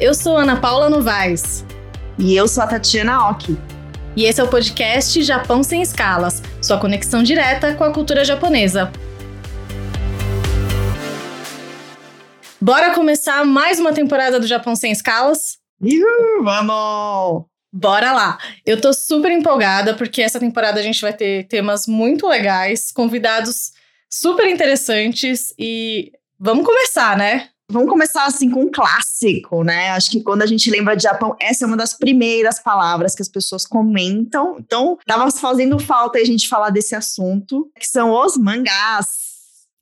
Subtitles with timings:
[0.00, 1.64] Eu sou Ana Paula Novaes.
[2.18, 3.56] E eu sou a Tatiana Oki.
[4.16, 8.90] E esse é o podcast Japão Sem Escalas sua conexão direta com a cultura japonesa.
[12.60, 15.58] Bora começar mais uma temporada do Japão Sem Escalas?
[15.80, 17.44] Uhul, vamos!
[17.72, 18.38] Bora lá!
[18.66, 23.72] Eu tô super empolgada porque essa temporada a gente vai ter temas muito legais, convidados
[24.10, 27.50] super interessantes e vamos começar, né?
[27.74, 29.90] Vamos começar assim com um clássico, né?
[29.90, 33.22] Acho que quando a gente lembra de Japão, essa é uma das primeiras palavras que
[33.22, 34.56] as pessoas comentam.
[34.60, 39.24] Então, tava fazendo falta a gente falar desse assunto, que são os mangás.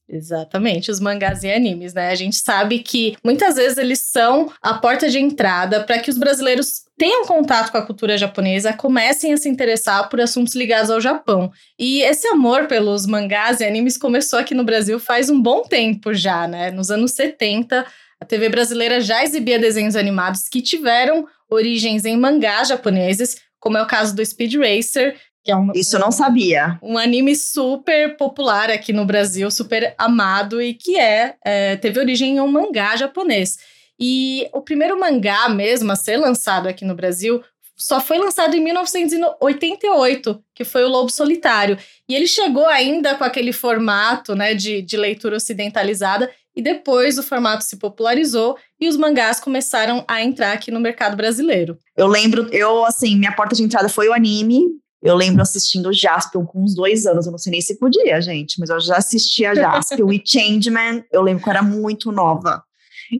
[0.08, 2.08] Exatamente, os mangás e animes, né?
[2.08, 6.16] A gente sabe que muitas vezes eles são a porta de entrada para que os
[6.16, 11.00] brasileiros tenham contato com a cultura japonesa, comecem a se interessar por assuntos ligados ao
[11.00, 11.50] Japão.
[11.76, 16.14] E esse amor pelos mangás e animes começou aqui no Brasil faz um bom tempo
[16.14, 16.70] já, né?
[16.70, 17.84] Nos anos 70,
[18.20, 23.82] a TV brasileira já exibia desenhos animados que tiveram origens em mangás japoneses, como é
[23.82, 26.78] o caso do Speed Racer, que é um, Isso eu não sabia.
[26.80, 32.36] Um anime super popular aqui no Brasil, super amado e que é, é, teve origem
[32.36, 33.58] em um mangá japonês.
[34.04, 37.40] E o primeiro mangá mesmo a ser lançado aqui no Brasil
[37.76, 41.78] só foi lançado em 1988, que foi o Lobo Solitário.
[42.08, 47.22] E ele chegou ainda com aquele formato né, de, de leitura ocidentalizada, e depois o
[47.22, 51.78] formato se popularizou e os mangás começaram a entrar aqui no mercado brasileiro.
[51.96, 54.64] Eu lembro, eu assim, minha porta de entrada foi o anime,
[55.00, 58.58] eu lembro assistindo Jaspion com uns dois anos, eu não sei nem se podia, gente,
[58.58, 62.62] mas eu já assistia Jaspion e Changeman, eu lembro que eu era muito nova.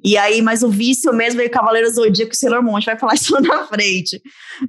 [0.02, 2.98] E aí, mas o vício mesmo veio Cavaleiro Zodíaco e Sailor Moon, a gente vai
[2.98, 4.20] falar isso na frente.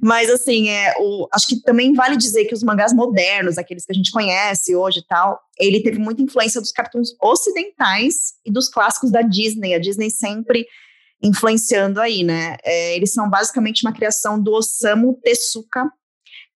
[0.02, 3.92] Mas assim, é, o, acho que também vale dizer que os mangás modernos, aqueles que
[3.92, 8.68] a gente conhece hoje e tal, ele teve muita influência dos cartoons ocidentais e dos
[8.68, 9.74] clássicos da Disney.
[9.74, 10.66] A Disney sempre
[11.22, 12.56] influenciando aí, né?
[12.62, 15.90] É, eles são basicamente uma criação do Osamu Tezuka,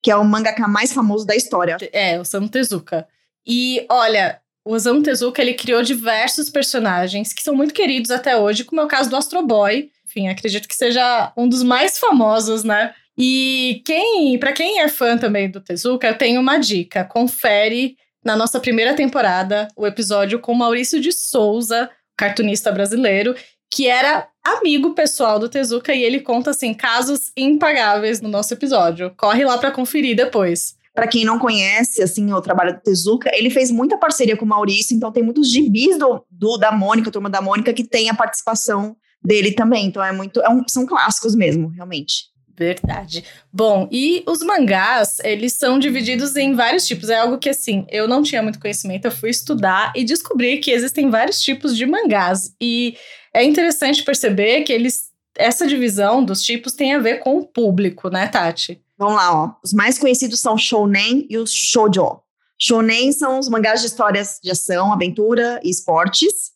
[0.02, 1.78] que é o mangaka mais famoso da história.
[1.92, 3.06] É, Osamu Tezuka.
[3.46, 8.64] E olha, o Osamu Tezuka ele criou diversos personagens que são muito queridos até hoje,
[8.64, 9.90] como é o caso do Astro Boy.
[10.06, 12.92] Enfim, acredito que seja um dos mais famosos, né?
[13.16, 17.02] E quem, para quem é fã também do Tezuka, eu tenho uma dica.
[17.02, 23.34] Confere na nossa primeira temporada o episódio com Maurício de Souza, cartunista brasileiro,
[23.70, 29.14] que era amigo pessoal do Tezuka e ele conta assim casos impagáveis no nosso episódio.
[29.16, 30.77] Corre lá para conferir depois.
[30.98, 34.48] Para quem não conhece assim o trabalho do Tezuka, ele fez muita parceria com o
[34.48, 38.14] Maurício, então tem muitos gibis do, do da Mônica, turma da Mônica, que tem a
[38.14, 39.86] participação dele também.
[39.86, 42.24] Então é muito, é um, são clássicos mesmo, realmente.
[42.58, 43.22] Verdade.
[43.52, 47.08] Bom, e os mangás, eles são divididos em vários tipos.
[47.10, 50.72] É algo que, assim, eu não tinha muito conhecimento, eu fui estudar e descobri que
[50.72, 52.52] existem vários tipos de mangás.
[52.60, 52.96] E
[53.32, 58.10] é interessante perceber que eles essa divisão dos tipos tem a ver com o público,
[58.10, 58.82] né, Tati?
[58.98, 59.54] Vamos lá, ó.
[59.62, 62.20] Os mais conhecidos são shounen e os shoujo.
[62.58, 66.50] Shounen são os mangás de histórias de ação, aventura e esportes.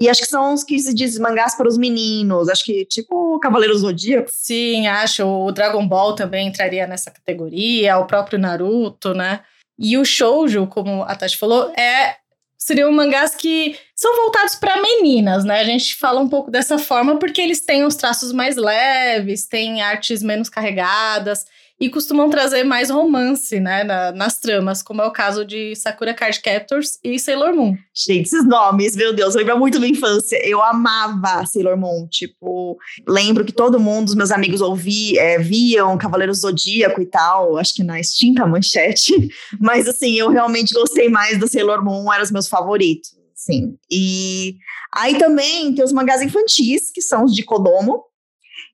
[0.00, 2.48] E acho que são os que se diz mangás para os meninos.
[2.48, 4.28] Acho que tipo Cavaleiro Zodíaco.
[4.32, 5.24] Sim, acho.
[5.24, 9.42] O Dragon Ball também entraria nessa categoria, o próprio Naruto, né?
[9.78, 12.16] E o shoujo, como a Tati falou, é
[12.58, 15.60] seriam mangás que são voltados para meninas, né?
[15.60, 19.82] A gente fala um pouco dessa forma porque eles têm os traços mais leves, têm
[19.82, 21.44] artes menos carregadas
[21.80, 26.14] e costumam trazer mais romance, né, na, nas tramas, como é o caso de Sakura
[26.14, 27.76] Card Captors e Sailor Moon.
[27.92, 30.38] Gente, esses nomes, meu Deus, lembra muito da infância.
[30.48, 35.98] Eu amava Sailor Moon, tipo, lembro que todo mundo, os meus amigos ouvi, é, viam
[35.98, 39.12] Cavaleiro Zodíaco e tal, acho que na extinta manchete,
[39.60, 43.76] mas assim, eu realmente gostei mais do Sailor Moon, eram os meus favoritos, sim.
[43.90, 44.56] E
[44.92, 48.04] aí também tem os mangás infantis, que são os de Kodomo,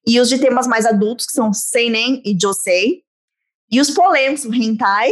[0.07, 3.03] e os de temas mais adultos, que são Seinen e Josei.
[3.71, 5.11] E os polêmicos, o Hentai.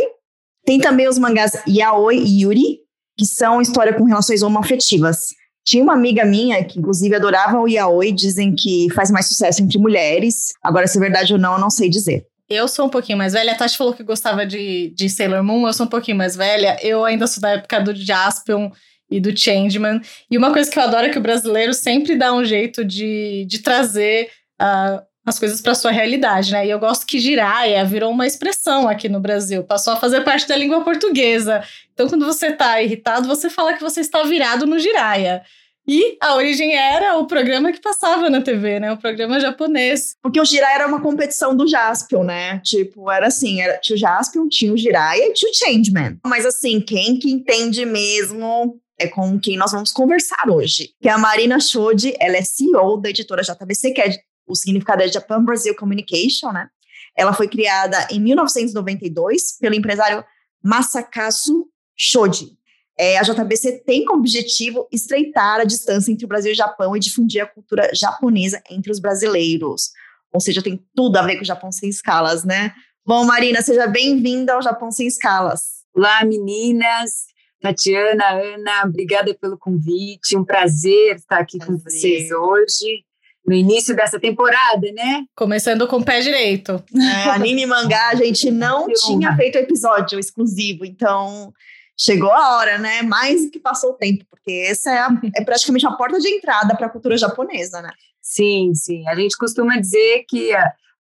[0.64, 2.80] Tem também os mangás Yaoi e Yuri,
[3.16, 5.28] que são história com relações homoafetivas.
[5.64, 9.78] Tinha uma amiga minha que, inclusive, adorava o Yaoi, dizem que faz mais sucesso entre
[9.78, 10.52] mulheres.
[10.62, 12.26] Agora, se é verdade ou não, eu não sei dizer.
[12.48, 13.52] Eu sou um pouquinho mais velha.
[13.52, 16.78] A Tati falou que gostava de, de Sailor Moon, eu sou um pouquinho mais velha.
[16.82, 18.70] Eu ainda sou da época do Jaspion
[19.10, 20.00] e do Changeman.
[20.30, 23.44] E uma coisa que eu adoro é que o brasileiro sempre dá um jeito de,
[23.46, 24.30] de trazer
[24.60, 26.66] uh, as coisas para sua realidade, né?
[26.66, 30.48] E eu gosto que giraia virou uma expressão aqui no Brasil, passou a fazer parte
[30.48, 31.62] da língua portuguesa.
[31.92, 35.42] Então, quando você está irritado, você fala que você está virado no giraia.
[35.90, 38.92] E a origem era o programa que passava na TV, né?
[38.92, 40.16] O programa japonês.
[40.22, 42.60] Porque o Jiraiya era uma competição do Jaspion, né?
[42.62, 46.18] Tipo, era assim, era, tinha o Jaspion, tinha o Jiraiya e tinha o Changeman.
[46.26, 50.90] Mas assim, quem que entende mesmo é com quem nós vamos conversar hoje.
[51.00, 54.10] Que é a Marina Shode, ela é CEO da editora JBC, que é
[54.48, 56.68] o significado é Japan Brazil Communication, né?
[57.16, 60.24] Ela foi criada em 1992 pelo empresário
[60.62, 61.66] Masakazu
[61.96, 62.56] Shoji.
[62.96, 66.96] É, a JBC tem como objetivo estreitar a distância entre o Brasil e o Japão
[66.96, 69.90] e difundir a cultura japonesa entre os brasileiros.
[70.32, 72.72] Ou seja, tem tudo a ver com o Japão sem escalas, né?
[73.06, 75.84] Bom, Marina, seja bem-vinda ao Japão sem escalas.
[75.94, 77.26] Olá, meninas.
[77.60, 80.36] Tatiana, Ana, obrigada pelo convite.
[80.36, 81.76] Um prazer estar aqui prazer.
[81.76, 83.04] com vocês hoje
[83.46, 85.24] no início dessa temporada, né?
[85.34, 86.82] Começando com o pé direito.
[86.94, 91.52] É, anime e mangá, a gente não tinha feito episódio exclusivo, então
[91.98, 93.02] chegou a hora, né?
[93.02, 96.76] Mais que passou o tempo, porque essa é, a, é praticamente a porta de entrada
[96.76, 97.90] para a cultura japonesa, né?
[98.20, 99.08] Sim, sim.
[99.08, 100.52] A gente costuma dizer que,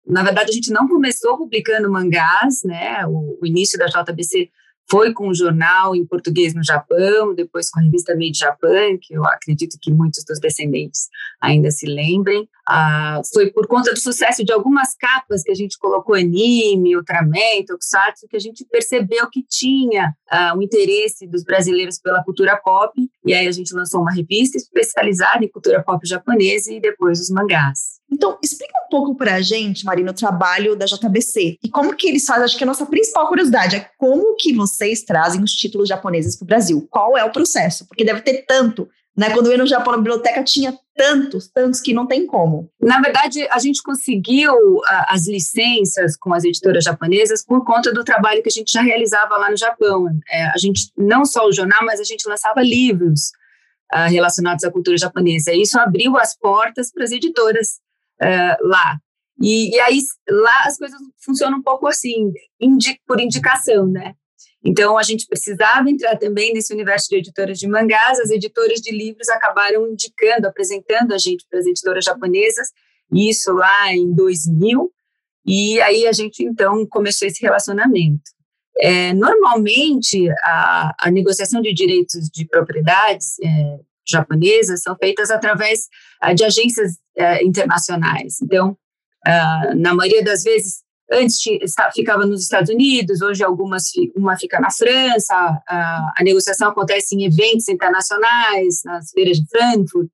[0.06, 3.04] na verdade, a gente não começou publicando mangás, né?
[3.06, 4.48] O, o início da JBC
[4.88, 9.14] foi com o jornal em português no Japão, depois com a revista Made Japan, que
[9.14, 11.08] eu acredito que muitos dos descendentes
[11.40, 12.48] ainda se lembrem.
[12.68, 17.64] Ah, foi por conta do sucesso de algumas capas que a gente colocou anime, Ultraman,
[17.66, 22.92] Tokusatsu, que a gente percebeu que tinha ah, um interesse dos brasileiros pela cultura pop,
[23.24, 27.30] e aí a gente lançou uma revista especializada em cultura pop japonesa e depois os
[27.30, 27.95] mangás.
[28.10, 32.08] Então, explica um pouco para a gente, Marina, o trabalho da JBC e como que
[32.08, 32.44] eles fazem.
[32.44, 36.44] Acho que a nossa principal curiosidade é como que vocês trazem os títulos japoneses para
[36.44, 36.86] o Brasil.
[36.90, 37.86] Qual é o processo?
[37.86, 38.88] Porque deve ter tanto.
[39.16, 39.30] Né?
[39.30, 42.70] Quando eu ia no Japão na biblioteca, tinha tantos, tantos que não tem como.
[42.80, 44.54] Na verdade, a gente conseguiu
[44.84, 48.82] a, as licenças com as editoras japonesas por conta do trabalho que a gente já
[48.82, 50.06] realizava lá no Japão.
[50.30, 53.30] É, a gente, não só o jornal, mas a gente lançava livros
[53.94, 55.52] uh, relacionados à cultura japonesa.
[55.52, 57.80] Isso abriu as portas para as editoras
[58.62, 58.98] lá.
[59.40, 64.14] E, e, aí lá as coisas funcionam um pouco assim, indi por indicação, né?
[64.64, 68.18] Então a gente precisava entrar também nesse universo de editoras de mangás.
[68.18, 72.68] As editoras de livros acabaram indicando, apresentando a gente para as editoras japonesas.
[73.12, 74.90] Isso lá em 2000.
[75.46, 78.22] E aí a gente então começou esse relacionamento.
[78.78, 83.78] É, normalmente a, a, negociação de direitos de propriedades é,
[84.08, 85.88] japonesas são feitas através
[86.24, 88.40] uh, de agências uh, internacionais.
[88.42, 88.76] Então,
[89.26, 91.36] uh, na maioria das vezes, antes
[91.94, 95.34] ficava nos Estados Unidos, hoje algumas uma fica na França.
[95.68, 100.08] A, negociação acontece em eventos internacionais, nas feiras de Frankfurt,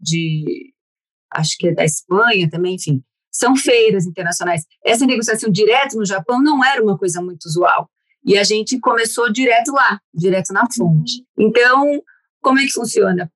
[0.00, 0.72] de
[1.32, 3.02] acho que é da Espanha também, enfim.
[3.32, 4.64] São feiras internacionais.
[4.84, 7.90] Essa negociação direto no Japão não era uma coisa muito usual.
[8.24, 11.24] E a gente começou direto lá, direto na fonte.
[11.38, 12.02] Então,
[12.40, 13.30] como é que funciona?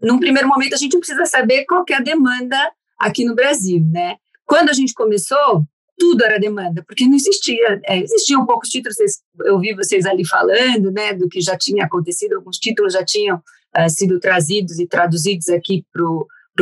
[0.00, 2.56] Num primeiro momento, a gente precisa saber qual é a demanda
[2.98, 4.16] aqui no Brasil, né?
[4.46, 5.64] Quando a gente começou,
[5.98, 10.26] tudo era demanda, porque não existia, é, existiam poucos títulos, vocês, eu vi vocês ali
[10.26, 14.86] falando, né, do que já tinha acontecido, alguns títulos já tinham uh, sido trazidos e
[14.86, 16.04] traduzidos aqui para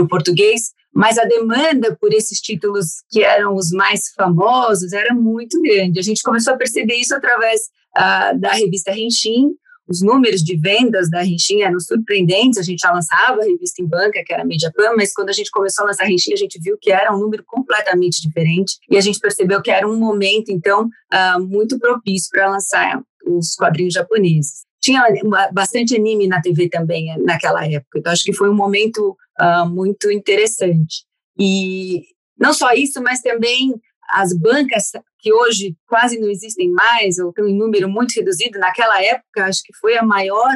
[0.03, 5.61] o português, mas a demanda por esses títulos que eram os mais famosos era muito
[5.63, 5.99] grande.
[5.99, 7.63] A gente começou a perceber isso através
[7.97, 9.55] uh, da revista Renshin,
[9.89, 13.87] os números de vendas da Rinchin eram surpreendentes, a gente já lançava a revista em
[13.87, 16.37] banca, que era a Mediaplan, mas quando a gente começou a lançar a Rinchin, a
[16.37, 19.99] gente viu que era um número completamente diferente, e a gente percebeu que era um
[19.99, 24.63] momento, então, uh, muito propício para lançar os quadrinhos japoneses.
[24.81, 25.05] Tinha
[25.53, 29.69] bastante anime na TV também eh, naquela época, então acho que foi um momento uh,
[29.69, 31.05] muito interessante.
[31.39, 32.03] E
[32.37, 33.73] não só isso, mas também
[34.11, 34.91] as bancas
[35.23, 39.63] que hoje quase não existem mais, ou tem um número muito reduzido, naquela época acho
[39.63, 40.51] que foi a maior,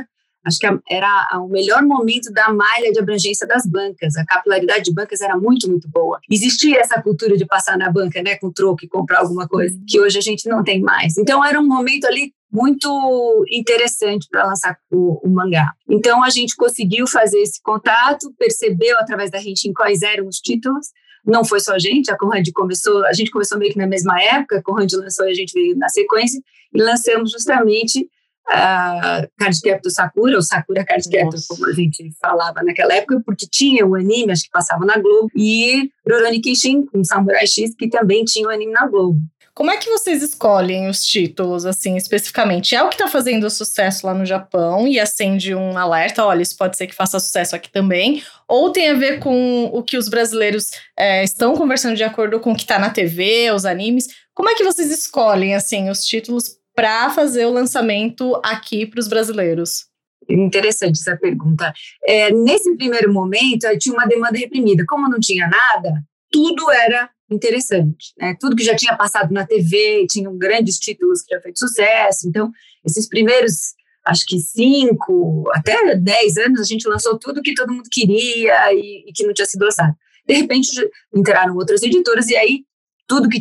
[0.45, 4.93] acho que era o melhor momento da malha de abrangência das bancas, a capilaridade de
[4.93, 6.19] bancas era muito, muito boa.
[6.29, 10.01] Existia essa cultura de passar na banca, né, com troco e comprar alguma coisa, que
[10.01, 11.17] hoje a gente não tem mais.
[11.17, 15.73] Então era um momento ali muito interessante para lançar o, o, mangá.
[15.89, 20.37] Então a gente conseguiu fazer esse contato, percebeu através da gente em quais eram os
[20.37, 20.89] títulos,
[21.27, 24.21] não foi só a gente, a Conrad começou, a gente começou meio que na mesma
[24.23, 26.41] época, a Conrad lançou e a gente veio na sequência,
[26.73, 28.09] e lançamos justamente
[28.49, 33.47] a Card Captor Sakura, ou Sakura Card Captor, como a gente falava naquela época, porque
[33.51, 37.75] tinha o um anime, acho que passava na Globo, e Rurouni Kenshin, com Samurai X,
[37.75, 39.19] que também tinha o um anime na Globo.
[39.57, 42.75] Como é que vocês escolhem os títulos, assim, especificamente?
[42.75, 46.55] É o que está fazendo sucesso lá no Japão e acende um alerta, olha, isso
[46.59, 48.23] pode ser que faça sucesso aqui também?
[48.47, 52.53] Ou tem a ver com o que os brasileiros é, estão conversando de acordo com
[52.53, 54.09] o que está na TV, os animes?
[54.35, 59.09] Como é que vocês escolhem, assim, os títulos para fazer o lançamento aqui para os
[59.09, 59.87] brasileiros?
[60.29, 61.73] Interessante essa pergunta.
[62.05, 64.85] É, nesse primeiro momento, tinha uma demanda reprimida.
[64.87, 68.13] Como não tinha nada, tudo era interessante.
[68.19, 68.37] Né?
[68.39, 72.29] Tudo que já tinha passado na TV, tinham grandes títulos que já feito sucesso.
[72.29, 72.51] Então,
[72.85, 77.89] esses primeiros, acho que cinco, até dez anos, a gente lançou tudo que todo mundo
[77.91, 79.95] queria e, e que não tinha sido lançado.
[80.27, 80.71] De repente
[81.15, 82.65] entraram outras editoras e aí
[83.07, 83.41] tudo que,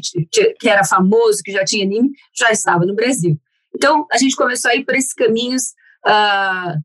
[0.59, 3.39] que era famoso, que já tinha anime, já estava no Brasil.
[3.75, 5.73] Então, a gente começou a ir por esses caminhos
[6.05, 6.79] uh,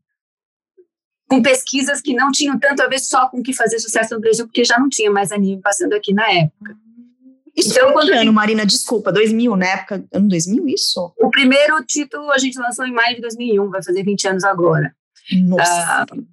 [1.29, 4.19] com pesquisas que não tinham tanto a ver só com o que fazer sucesso no
[4.19, 6.75] Brasil, porque já não tinha mais anime passando aqui na época.
[7.61, 8.65] Isso então, quando ano, Marina?
[8.65, 11.13] Desculpa, 2000, na época, ano 2000, isso?
[11.19, 14.93] O primeiro título a gente lançou em maio de 2001, vai fazer 20 anos agora.
[15.31, 16.05] Nossa.
[16.11, 16.25] Uh,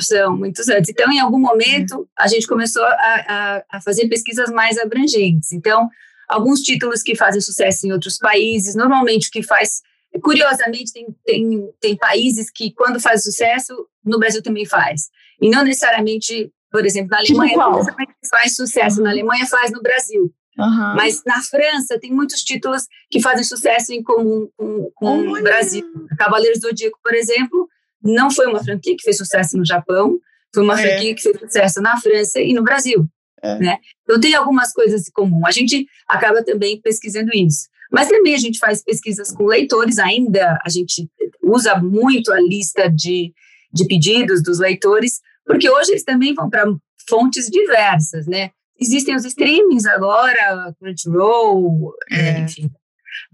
[0.00, 0.88] são muitos anos.
[0.88, 5.52] Então, em algum momento, a gente começou a, a, a, fazer pesquisas mais abrangentes.
[5.52, 5.88] Então,
[6.28, 9.80] alguns títulos que fazem sucesso em outros países, normalmente o que faz.
[10.22, 13.74] Curiosamente, tem, tem, tem países que, quando faz sucesso,
[14.04, 15.08] no Brasil também faz.
[15.40, 19.82] E não necessariamente, por exemplo, na tipo Alemanha, tipo faz sucesso na Alemanha, faz no
[19.82, 20.32] Brasil.
[20.58, 20.94] Uhum.
[20.96, 25.84] Mas na França tem muitos títulos que fazem sucesso em comum com, com o Brasil.
[26.18, 27.68] Cavaleiros do Zodíaco, por exemplo,
[28.02, 30.18] não foi uma franquia que fez sucesso no Japão,
[30.54, 30.82] foi uma é.
[30.82, 33.06] franquia que fez sucesso na França e no Brasil.
[33.42, 33.58] É.
[33.58, 33.78] Né?
[34.04, 35.46] Então, tem algumas coisas em comum.
[35.46, 37.68] A gente acaba também pesquisando isso.
[37.90, 41.10] Mas também a gente faz pesquisas com leitores ainda, a gente
[41.42, 43.34] usa muito a lista de,
[43.70, 45.20] de pedidos dos leitores,
[45.52, 46.64] porque hoje eles também vão para
[47.08, 48.50] fontes diversas, né?
[48.80, 52.40] Existem os streamings agora, Crunchyroll, é.
[52.40, 52.70] enfim,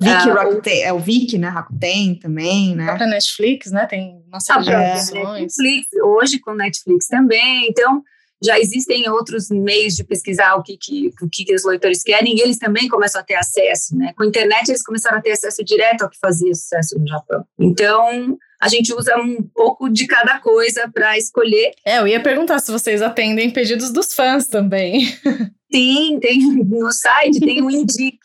[0.01, 1.49] Vic, uh, Rakuten, é o Vic, né?
[1.49, 2.91] Rakuten também, né?
[2.91, 3.87] A Netflix, né?
[3.87, 4.23] Tem
[4.63, 5.41] de é.
[5.41, 7.69] Netflix, hoje com Netflix também.
[7.69, 8.03] Então,
[8.43, 12.41] já existem outros meios de pesquisar o que, que, o que, os leitores querem e
[12.41, 14.13] eles também começam a ter acesso, né?
[14.17, 17.45] Com a internet, eles começaram a ter acesso direto ao que fazia sucesso no Japão.
[17.59, 21.73] Então, a gente usa um pouco de cada coisa para escolher.
[21.85, 25.07] É, eu ia perguntar se vocês atendem pedidos dos fãs também.
[25.73, 28.19] Sim, tem no site, tem o Indique,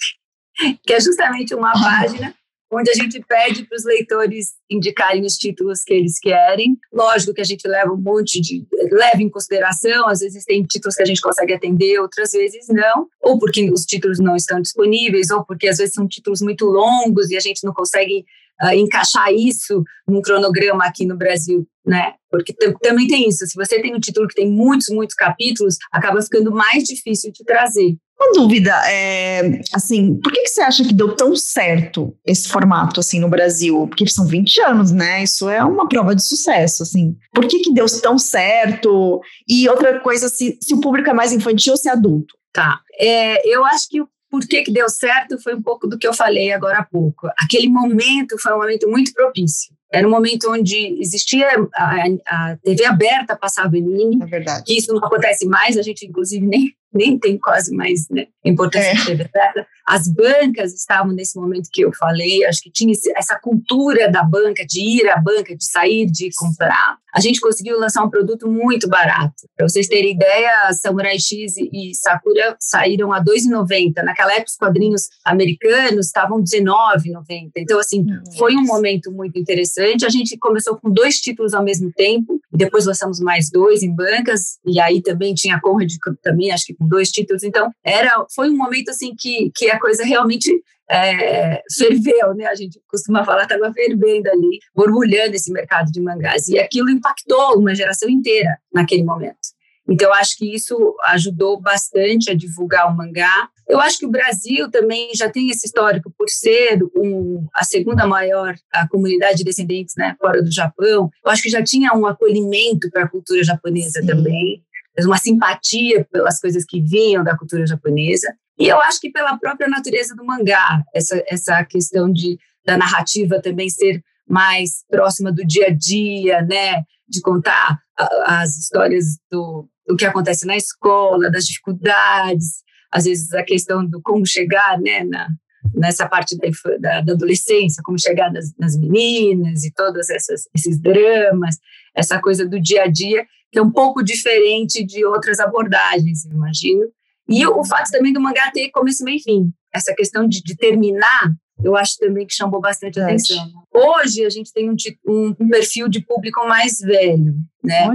[0.85, 2.33] que é justamente uma página
[2.75, 6.77] onde a gente pede para os leitores indicarem os títulos que eles querem.
[6.91, 8.65] Lógico que a gente leva um monte de.
[8.91, 13.07] leva em consideração, às vezes tem títulos que a gente consegue atender, outras vezes não,
[13.21, 17.29] ou porque os títulos não estão disponíveis, ou porque às vezes são títulos muito longos
[17.29, 18.25] e a gente não consegue
[18.61, 22.13] uh, encaixar isso num cronograma aqui no Brasil, né?
[22.29, 23.45] Porque também tem isso.
[23.45, 27.43] Se você tem um título que tem muitos, muitos capítulos, acaba ficando mais difícil de
[27.43, 27.95] trazer.
[28.19, 32.99] Uma dúvida, é, assim, por que, que você acha que deu tão certo esse formato,
[32.99, 33.87] assim, no Brasil?
[33.87, 35.23] Porque são 20 anos, né?
[35.23, 37.15] Isso é uma prova de sucesso, assim.
[37.33, 39.19] Por que que deu tão certo?
[39.47, 42.33] E outra coisa, se, se o público é mais infantil ou se é adulto?
[42.53, 42.79] Tá.
[42.99, 46.07] É, eu acho que o por que, que deu certo foi um pouco do que
[46.07, 47.27] eu falei agora há pouco.
[47.37, 49.71] Aquele momento foi um momento muito propício.
[49.93, 54.17] Era um momento onde existia a, a TV aberta, passava anime.
[54.21, 54.63] É verdade.
[54.65, 58.89] Que isso não acontece mais, a gente inclusive nem nem tem quase mais né, importância
[58.89, 58.93] é.
[58.93, 59.67] de TV aberta.
[59.85, 64.65] As bancas estavam nesse momento que eu falei, acho que tinha essa cultura da banca,
[64.65, 66.97] de ir à banca, de sair, de comprar.
[67.13, 69.33] A gente conseguiu lançar um produto muito barato.
[69.55, 74.03] Para vocês terem ideia, Samurai X e Sakura saíram a R$ 2,90.
[74.03, 77.51] Naquela época, os quadrinhos americanos estavam R$ 19,90.
[77.57, 78.05] Então, assim,
[78.37, 79.82] foi um momento muito interessante.
[80.05, 84.59] A gente começou com dois títulos ao mesmo tempo, depois lançamos mais dois em bancas,
[84.65, 87.43] e aí também tinha a Conrad também, acho que com dois títulos.
[87.43, 90.51] Então, era, foi um momento assim que, que a coisa realmente
[90.89, 92.45] é, ferveu, né?
[92.45, 96.47] A gente costuma falar, estava fervendo ali, borbulhando esse mercado de mangás.
[96.47, 99.53] E aquilo impactou uma geração inteira naquele momento.
[99.87, 103.49] Então, eu acho que isso ajudou bastante a divulgar o mangá.
[103.67, 108.07] Eu acho que o Brasil também já tem esse histórico por ser um, a segunda
[108.07, 111.09] maior a comunidade de descendentes né, fora do Japão.
[111.23, 114.07] Eu acho que já tinha um acolhimento para a cultura japonesa Sim.
[114.07, 114.63] também
[115.01, 118.35] uma simpatia pelas coisas que vinham da cultura japonesa.
[118.59, 123.41] E eu acho que pela própria natureza do mangá, essa, essa questão de, da narrativa
[123.41, 126.83] também ser mais próxima do dia a dia, né?
[127.07, 127.79] De contar
[128.25, 134.01] as histórias do, do que acontece na escola, das dificuldades, às vezes a questão do
[134.01, 135.03] como chegar, né?
[135.03, 135.27] Na,
[135.73, 136.47] nessa parte da,
[136.79, 141.57] da, da, adolescência, como chegar nas, nas meninas e todos esses dramas,
[141.95, 146.83] essa coisa do dia a dia, que é um pouco diferente de outras abordagens, imagino.
[147.29, 149.51] E o, o fato também do mangá ter começo, meio fim.
[149.73, 151.31] Essa questão de, de terminar,
[151.63, 153.03] eu acho também que chamou bastante é.
[153.03, 153.51] atenção.
[153.73, 154.75] Hoje a gente tem um,
[155.07, 157.89] um, um, perfil de público mais velho, né?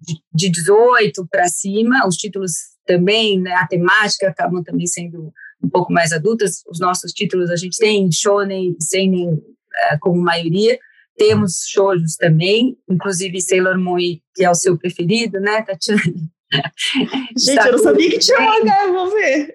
[0.00, 2.52] De, de 18 para cima, os títulos
[2.86, 3.52] também, né?
[3.54, 6.62] A temática acabam também sendo um pouco mais adultas.
[6.68, 10.78] Os nossos títulos a gente tem shonen, seinen uh, como maioria,
[11.16, 13.98] temos shoujos também, inclusive Sailor Moon,
[14.34, 16.02] que é o seu preferido, né, Tatiana?
[17.36, 19.54] Gente, eu não sabia que tinha mangá, eu vou ver.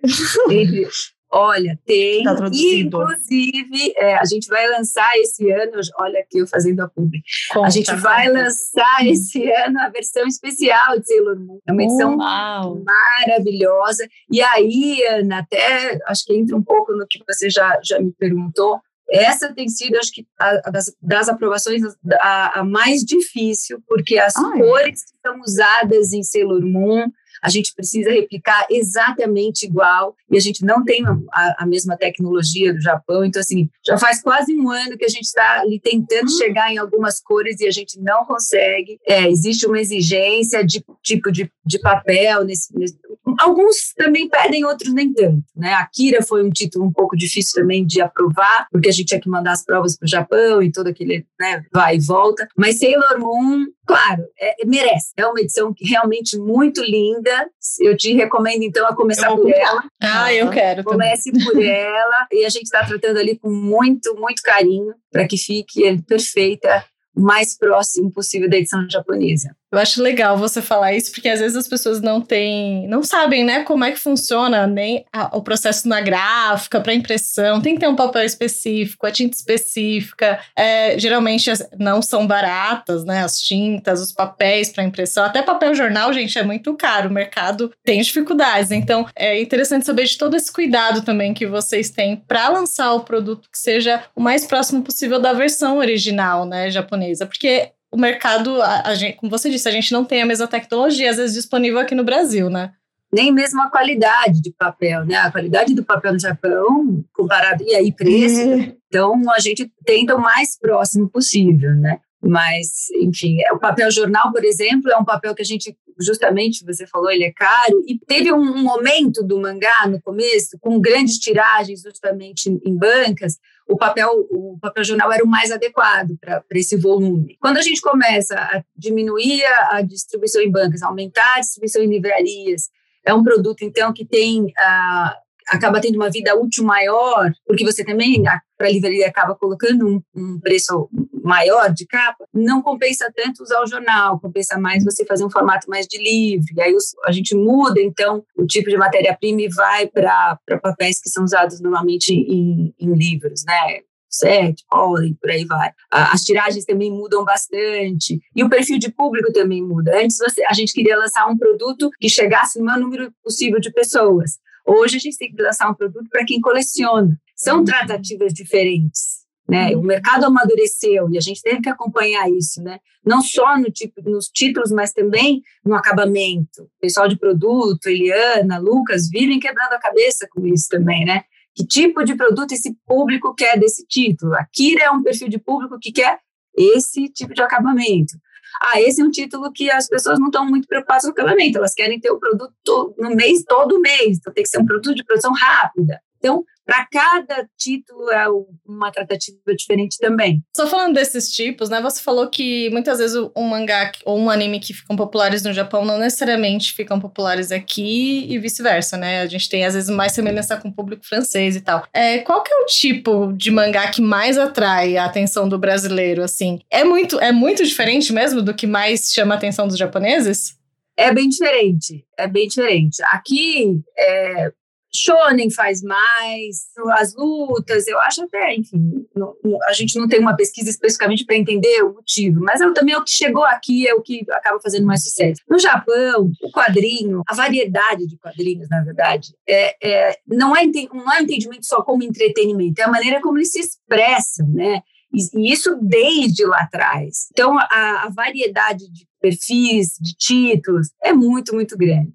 [1.32, 2.24] Olha, tem.
[2.24, 3.01] Tá traduzido.
[3.01, 7.22] Inclusive, é, a gente vai lançar esse ano, olha aqui eu fazendo a publi.
[7.51, 8.44] Conta, a gente vai conta.
[8.44, 11.60] lançar esse ano a versão especial de Sailor Moon.
[11.67, 12.84] É uma edição Uau.
[12.86, 14.08] maravilhosa.
[14.32, 18.13] E aí, Ana, até acho que entra um pouco no que você já, já me
[18.13, 18.79] perguntou.
[19.10, 21.82] Essa tem sido, acho que, a, a das, das aprovações,
[22.20, 24.58] a, a mais difícil, porque as é?
[24.58, 27.08] cores que são usadas em Sailor Moon,
[27.45, 32.73] a gente precisa replicar exatamente igual, e a gente não tem a, a mesma tecnologia
[32.73, 36.25] do Japão, então, assim, já faz quase um ano que a gente está ali tentando
[36.25, 36.37] Hum.
[36.37, 38.97] chegar em algumas cores e a gente não consegue.
[39.07, 42.97] É, existe uma exigência de tipo de, de papel nesse, nesse-
[43.39, 45.73] Alguns também pedem, outros nem tanto, né?
[45.73, 49.19] A Kira foi um título um pouco difícil também de aprovar, porque a gente tinha
[49.19, 52.47] que mandar as provas para o Japão e todo aquele, né, vai e volta.
[52.55, 55.11] Mas Sailor Moon, claro, é- merece.
[55.17, 57.49] É uma edição que realmente muito linda.
[57.79, 59.57] Eu te recomendo, então, a começar por comprar.
[59.57, 59.83] ela.
[60.01, 60.99] Ah, eu quero também.
[61.09, 65.37] Comece por ela e a gente está tratando ali com muito, muito carinho para que
[65.37, 66.83] fique ele perfeita,
[67.15, 69.55] o mais próximo possível da edição japonesa.
[69.75, 73.44] Eu acho legal você falar isso, porque às vezes as pessoas não têm, não sabem,
[73.44, 77.62] né, como é que funciona nem a- o processo na gráfica, para impressão.
[77.62, 80.39] Tem que ter um papel específico, a tinta específica.
[80.55, 85.24] É, geralmente não são baratas, né, as tintas, os papéis para impressão.
[85.25, 87.10] Até papel jornal, gente, é muito caro.
[87.10, 88.72] O mercado tem dificuldades.
[88.72, 93.01] Então, é interessante saber de todo esse cuidado também que vocês têm para lançar o
[93.01, 98.61] produto que seja o mais próximo possível da versão original, né, japonesa, porque o mercado,
[98.61, 101.33] a, a gente, como você disse, a gente não tem a mesma tecnologia, às vezes,
[101.33, 102.73] disponível aqui no Brasil, né?
[103.13, 105.15] Nem mesmo a qualidade de papel, né?
[105.15, 108.75] A qualidade do papel no Japão, comparado, e aí preço, É.
[108.89, 111.99] Então, a gente tenta o mais próximo possível, né?
[112.21, 116.65] Mas, enfim, é, o papel jornal, por exemplo, é um papel que a gente, justamente,
[116.65, 117.81] você falou, ele é caro.
[117.87, 123.37] E teve um, momento do mangá, no começo, com grandes tiragens, justamente em bancas,
[123.67, 127.38] o papel, o papel jornal era o mais adequado para esse volume.
[127.39, 131.89] Quando a gente começa a diminuir a, a distribuição em bancas, aumentar a distribuição em
[131.89, 132.69] livrarias,
[133.03, 134.51] é um produto, então, que tem...
[134.57, 138.24] ah, acaba tendo uma vida útil maior, porque você também,
[138.58, 140.90] para a livraria, acaba colocando um, um, preço
[141.24, 145.70] maior de capa, não compensa tanto usar o jornal, compensa mais você fazer um formato
[145.70, 146.48] mais de livro.
[146.55, 151.01] E aí os, a gente muda, então, o tipo de matéria-prima e vai para papéis
[151.01, 153.81] que são usados normalmente em, em livros, né?
[154.18, 155.72] sete, pólen, por aí vai.
[155.92, 160.00] As tiragens também mudam bastante e o perfil de público também muda.
[160.01, 163.72] Antes você, a gente queria lançar um produto que chegasse no maior número possível de
[163.72, 164.40] pessoas.
[164.65, 167.19] Hoje a gente tem que lançar um produto para quem coleciona.
[167.35, 169.25] São tratativas diferentes.
[169.47, 169.75] Né?
[169.75, 172.79] O mercado amadureceu e a gente teve que acompanhar isso, né?
[173.05, 176.63] não só no tipo, nos títulos, mas também no acabamento.
[176.63, 181.23] O pessoal de produto, Eliana, Lucas, vivem quebrando a cabeça com isso também, né?
[181.53, 184.33] Que tipo de produto esse público quer desse título?
[184.33, 186.19] A Kira é um perfil de público que quer
[186.57, 188.17] esse tipo de acabamento.
[188.61, 191.57] Ah, esse é um título que as pessoas não estão muito preocupadas com o acabamento,
[191.57, 194.96] elas querem ter o produto no mês, todo mês, então tem que ser um produto
[194.96, 196.00] de produção rápida.
[196.25, 198.25] Então, para cada título é
[198.68, 200.42] uma tratativa diferente também.
[200.57, 201.79] Só falando desses tipos, né?
[201.83, 205.85] Você falou que muitas vezes um mangá ou um anime que ficam populares no Japão
[205.85, 209.22] não necessariamente ficam populares aqui e vice-versa, né?
[209.22, 211.85] A gente tem às vezes mais semelhança com o público francês e tal.
[211.94, 216.24] É, qual que é o tipo de mangá que mais atrai a atenção do brasileiro,
[216.24, 216.59] assim?
[216.72, 220.57] É muito, é muito diferente mesmo do que mais chama a atenção dos japoneses?
[220.98, 223.03] É bem diferente, é bem diferente.
[223.11, 224.51] Aqui, é,
[224.96, 229.36] Shonen faz mais, as lutas, eu acho até, enfim, não,
[229.68, 233.03] a gente não tem uma pesquisa especificamente para entender o motivo, mas é, também o
[233.03, 235.42] que chegou aqui é o que acaba fazendo mais sucesso.
[235.50, 241.12] No Japão, o quadrinho, a variedade de quadrinhos, na verdade, é, é, não, é, não
[241.12, 244.81] é um entendimento só como entretenimento, é a maneira como eles se expressam, né?
[245.14, 247.27] E isso desde lá atrás.
[247.31, 252.14] Então, a, a variedade de perfis, de títulos, é muito, muito grande.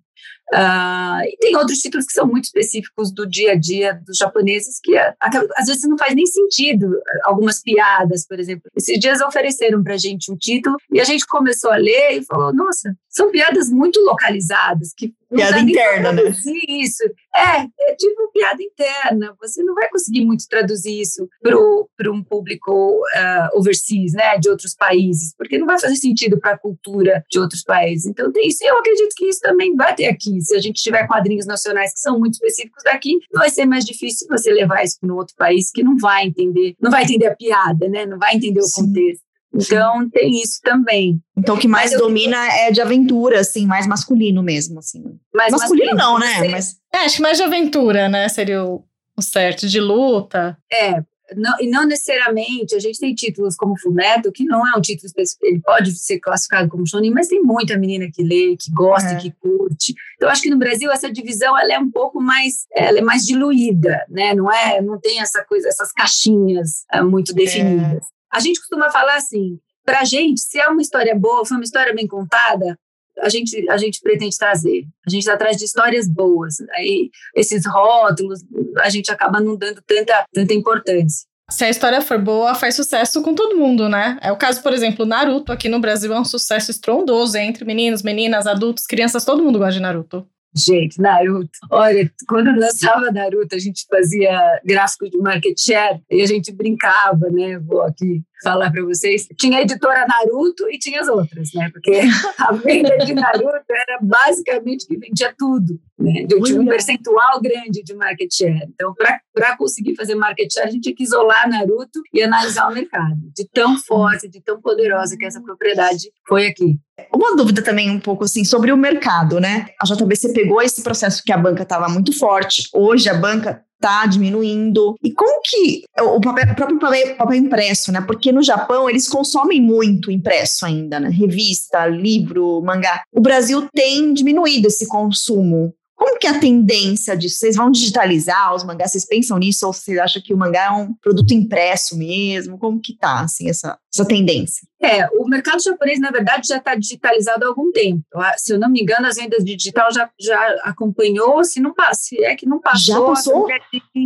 [0.53, 4.81] Uh, e tem outros títulos que são muito específicos do dia a dia dos japoneses
[4.83, 5.15] que uh,
[5.57, 6.91] às vezes não faz nem sentido.
[7.25, 8.71] Algumas piadas, por exemplo.
[8.77, 12.53] Esses dias ofereceram para gente um título e a gente começou a ler e falou:
[12.53, 16.23] nossa, são piadas muito localizadas que piada interna, né?
[16.69, 17.05] Isso.
[17.35, 19.35] É, é tipo piada interna.
[19.41, 24.75] Você não vai conseguir muito traduzir isso para um público uh, overseas, né, de outros
[24.75, 28.07] países, porque não vai fazer sentido para a cultura de outros países.
[28.07, 28.65] Então tem isso.
[28.65, 30.41] Eu acredito que isso tambem vai ter aqui.
[30.41, 34.27] Se a gente tiver quadrinhos nacionais que são muito específicos daqui, vai ser mais difícil
[34.29, 37.37] você levar isso para um outro país que não vai entender, não vai entender a
[37.37, 38.07] piada, né?
[38.07, 38.87] Não vai entender o Sim.
[38.87, 39.30] contexto.
[39.55, 40.11] Então Sim.
[40.11, 41.21] tem isso também.
[41.37, 41.99] Então o que mais eu...
[41.99, 45.03] domina é de aventura, assim, mais masculino mesmo, assim.
[45.35, 46.49] Mais masculino, masculino não, né?
[46.49, 46.77] Mas...
[46.93, 48.29] É, acho que mais de aventura, né?
[48.29, 48.85] Seria o,
[49.21, 50.57] certo, de luta.
[50.73, 51.03] É,
[51.37, 55.07] não, e não necessariamente, a gente tem títulos como Fumeto, que não é um título
[55.07, 59.11] específico, ele pode ser classificado como shonen, mas tem muita menina que lê, que gosta,
[59.11, 59.17] é.
[59.17, 59.95] que curte.
[60.17, 63.25] Então, acho que no Brasil essa divisão ela é um pouco mais, ela é mais
[63.25, 64.35] diluída, né?
[64.35, 68.05] Não é, não tem essa coisa, essas caixinhas uh, muito definidas.
[68.05, 68.20] É.
[68.33, 71.95] A gente costuma falar assim, pra gente, se é uma história boa, foi uma história
[71.95, 72.79] bem contada,
[73.19, 74.85] a gente, a gente pretende trazer.
[75.07, 76.57] A gente está atrás de histórias boas.
[76.73, 78.41] Aí esses rótulos,
[78.79, 81.29] a gente acaba não dando tanta, tanta importância.
[81.51, 84.19] Se a história for boa, faz sucesso com todo mundo, né?
[84.23, 88.03] É o caso, por exemplo, Naruto aqui no Brasil é um sucesso estrondoso entre meninos,
[88.03, 90.27] meninas, adultos, crianças, todo mundo gosta de Naruto.
[90.55, 91.51] Gente, Naruto.
[91.71, 97.29] Olha, quando lançava Naruto, a gente fazia gráfico de market share e a gente brincava,
[97.31, 97.59] né?
[97.59, 99.27] Vou aqui falar para vocês.
[99.39, 101.71] Tinha a editora Naruto e tinha as outras, né?
[101.73, 102.01] Porque
[102.39, 105.81] a venda de Naruto era basicamente que vendia tudo.
[105.99, 106.27] Né?
[106.31, 108.67] Eu tinha um percentual grande de market share.
[108.75, 108.95] Então,
[109.35, 113.19] para conseguir fazer market share, a gente tinha que isolar Naruto e analisar o mercado.
[113.37, 116.79] De tão forte, de tão poderosa que essa propriedade foi aqui.
[117.15, 119.67] Uma dúvida também um pouco assim sobre o mercado, né?
[119.81, 122.69] A JBC pegou esse processo que a banca estava muito forte.
[122.75, 124.95] Hoje a banca está diminuindo.
[125.03, 128.01] E como que o, papel, o próprio papel, papel, impresso, né?
[128.03, 131.09] Porque no Japão eles consomem muito impresso ainda, né?
[131.09, 133.03] Revista, livro, mangá.
[133.13, 135.75] O Brasil tem diminuído esse consumo.
[136.01, 137.37] Como que é a tendência disso?
[137.37, 138.91] Vocês vão digitalizar os mangás?
[138.91, 139.67] Vocês pensam nisso?
[139.67, 142.57] Ou vocês acham que o mangá é um produto impresso mesmo?
[142.57, 144.67] Como que tá, assim, essa, essa tendência?
[144.83, 148.03] É, o mercado japonês, na verdade, já está digitalizado há algum tempo.
[148.39, 152.25] Se eu não me engano, as vendas de digital já, já acompanhou, se não se
[152.25, 152.95] é que não passou.
[152.95, 153.47] Já passou?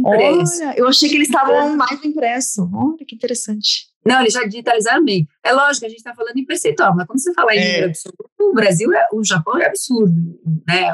[0.04, 2.68] Olha, eu achei que eles estavam mais impresso.
[2.74, 3.87] Olha, que interessante.
[4.04, 5.28] Não, eles já digitalizaram bem.
[5.44, 7.85] É lógico, a gente está falando em percentual, mas quando você fala em é.
[7.85, 10.92] absurdo, o Brasil, é, o Japão é absurdo, né?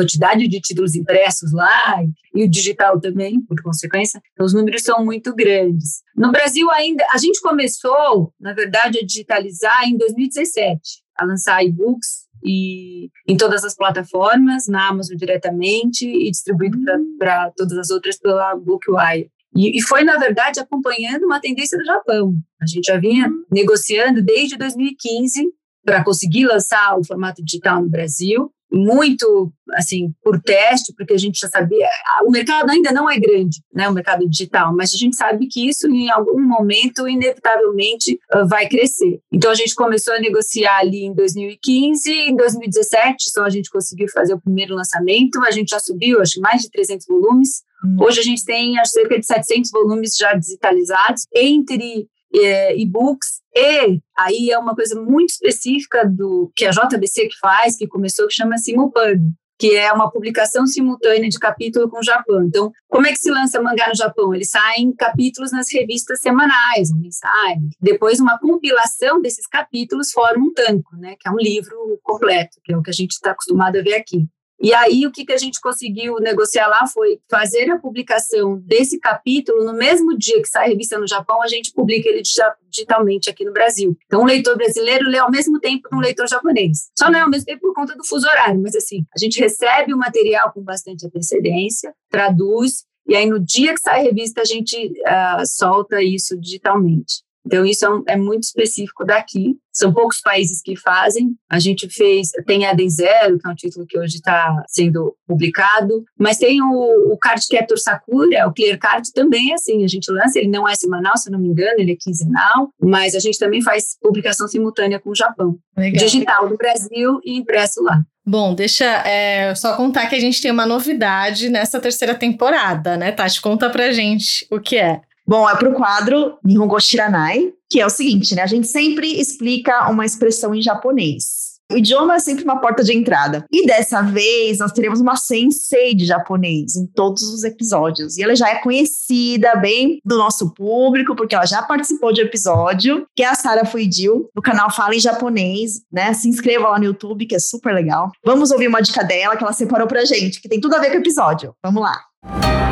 [0.00, 2.02] Quantidade de títulos impressos lá
[2.34, 6.02] e o digital também, por consequência, então os números são muito grandes.
[6.16, 10.80] No Brasil ainda, a gente começou, na verdade, a digitalizar em 2017,
[11.18, 16.78] a lançar e-books e em todas as plataformas, na Amazon diretamente e distribuído
[17.18, 17.52] para hum.
[17.54, 19.30] todas as outras pela Bookwire.
[19.54, 22.34] E, e, foi, na verdade, acompanhando uma tendência do Japão.
[22.62, 23.44] A gente já vinha hum.
[23.50, 25.44] negociando desde 2015
[25.84, 31.38] para conseguir lançar o formato digital no Brasil muito assim por teste, porque a gente
[31.38, 31.88] já sabia,
[32.24, 35.68] o mercado ainda não é grande, né, o mercado digital, mas a gente sabe que
[35.68, 39.20] isso em algum momento inevitavelmente uh, vai crescer.
[39.32, 44.08] Então a gente começou a negociar ali em 2015, em 2017 só a gente conseguiu
[44.12, 47.62] fazer o primeiro lançamento, a gente já subiu, acho que mais de 300 volumes.
[47.84, 47.96] Hum.
[48.00, 54.50] Hoje a gente tem acho, cerca de 700 volumes já digitalizados entre e-books e aí
[54.50, 58.58] é uma coisa muito específica do que a JBC que faz, que começou, que chama
[58.58, 59.20] Simulpub,
[59.58, 62.44] que é uma publicação simultânea de capítulo com o Japão.
[62.44, 64.34] Então, como é que se lança mangá no Japão?
[64.34, 67.58] Eles saem capítulos nas revistas semanais, mensais.
[67.78, 72.72] Depois, uma compilação desses capítulos forma um tanco, né, que é um livro completo, que
[72.72, 74.26] é o que a gente está acostumado a ver aqui.
[74.60, 79.00] E aí, o que, que a gente conseguiu negociar lá foi fazer a publicação desse
[79.00, 82.22] capítulo no mesmo dia que sai a revista no Japão, a gente publica ele
[82.68, 83.96] digitalmente aqui no Brasil.
[84.04, 86.90] Então, o leitor brasileiro lê ao mesmo tempo que um leitor japonês.
[86.98, 89.40] Só não é ao mesmo tempo por conta do fuso horário, mas assim, a gente
[89.40, 94.42] recebe o material com bastante antecedência, traduz, e aí no dia que sai a revista
[94.42, 97.22] a gente uh, solta isso digitalmente.
[97.46, 99.56] Então, isso é, um, é, muito específico daqui.
[99.72, 101.34] São poucos países que fazem.
[101.48, 106.04] A gente fez, tem a Zero, que é um título que hoje está sendo publicado,
[106.18, 109.84] mas tem o, o Card Captor Sakura, o Clear Card também é assim.
[109.84, 112.70] A gente lança, ele não é semanal, se eu não me engano, ele é quinzenal,
[112.80, 115.56] mas a gente também faz publicação simultânea com o Japão.
[115.76, 116.04] Legal.
[116.04, 118.02] Digital do Brasil e impresso lá.
[118.26, 123.12] Bom, deixa é, só contar que a gente tem uma novidade nessa terceira temporada, né,
[123.12, 123.40] Tati?
[123.40, 125.00] Conta pra gente o que é.
[125.30, 128.42] Bom, é para o quadro Nihongo Shiranai, que é o seguinte, né?
[128.42, 131.50] A gente sempre explica uma expressão em japonês.
[131.72, 133.44] O idioma é sempre uma porta de entrada.
[133.48, 138.18] E dessa vez nós teremos uma sensei de japonês em todos os episódios.
[138.18, 142.24] E ela já é conhecida bem do nosso público, porque ela já participou de um
[142.24, 146.12] episódio, que é a Sara Fuidil, do canal Fala em Japonês, né?
[146.12, 148.10] Se inscreva lá no YouTube, que é super legal.
[148.26, 150.90] Vamos ouvir uma dica dela que ela separou pra gente, que tem tudo a ver
[150.90, 151.54] com o episódio.
[151.62, 152.69] Vamos lá.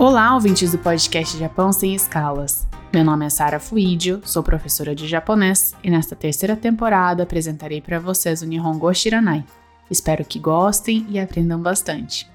[0.00, 2.66] Olá, ouvintes do podcast Japão Sem Escalas.
[2.90, 8.00] Meu nome é Sara Fuidio, sou professora de japonês e nesta terceira temporada apresentarei para
[8.00, 9.44] vocês o Nihongo Shiranai.
[9.90, 12.26] Espero que gostem e aprendam bastante.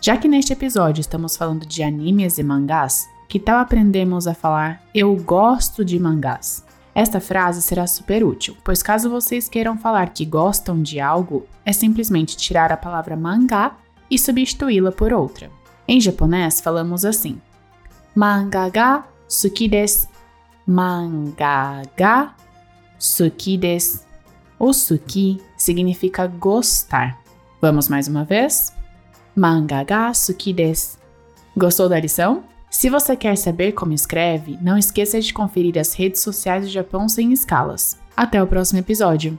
[0.00, 4.80] Já que neste episódio estamos falando de animes e mangás, que tal aprendemos a falar
[4.94, 6.64] eu gosto de mangás?
[6.94, 11.72] Esta frase será super útil, pois caso vocês queiram falar que gostam de algo, é
[11.72, 13.76] simplesmente tirar a palavra mangá
[14.08, 15.50] e substituí-la por outra.
[15.90, 17.40] Em japonês, falamos assim:
[18.14, 20.06] Manga ga suki desu.
[20.64, 22.32] Manga ga
[22.96, 24.04] suki desu.
[24.56, 27.18] O suki significa gostar.
[27.60, 28.72] Vamos mais uma vez?
[29.34, 30.96] Manga ga suki desu.
[31.56, 32.44] Gostou da lição?
[32.70, 37.08] Se você quer saber como escreve, não esqueça de conferir as redes sociais do Japão
[37.08, 37.98] sem escalas.
[38.16, 39.36] Até o próximo episódio!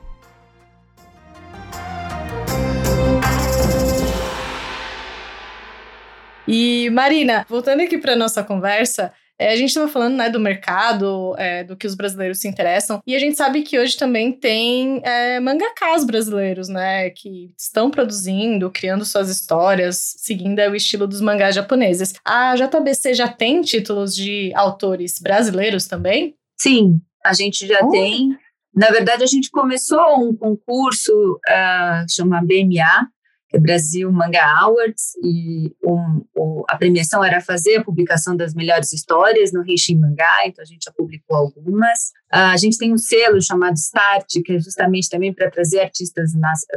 [6.47, 11.33] E Marina, voltando aqui para nossa conversa, é, a gente estava falando né, do mercado,
[11.35, 15.01] é, do que os brasileiros se interessam, e a gente sabe que hoje também tem
[15.03, 21.55] é, mangakas brasileiros, né, que estão produzindo, criando suas histórias, seguindo o estilo dos mangás
[21.55, 22.13] japoneses.
[22.23, 26.35] A JBC já tem títulos de autores brasileiros também?
[26.55, 27.89] Sim, a gente já oh.
[27.89, 28.37] tem.
[28.75, 31.11] Na verdade, a gente começou um concurso
[31.49, 33.20] uh, chama BMA, é
[33.59, 39.51] Brasil Manga Awards, e um, um, a premiação era fazer a publicação das melhores histórias
[39.51, 42.11] no Reishin Mangá, então a gente já publicou algumas.
[42.33, 46.31] Uh, a gente tem um selo chamado Start, que é justamente também para trazer artistas,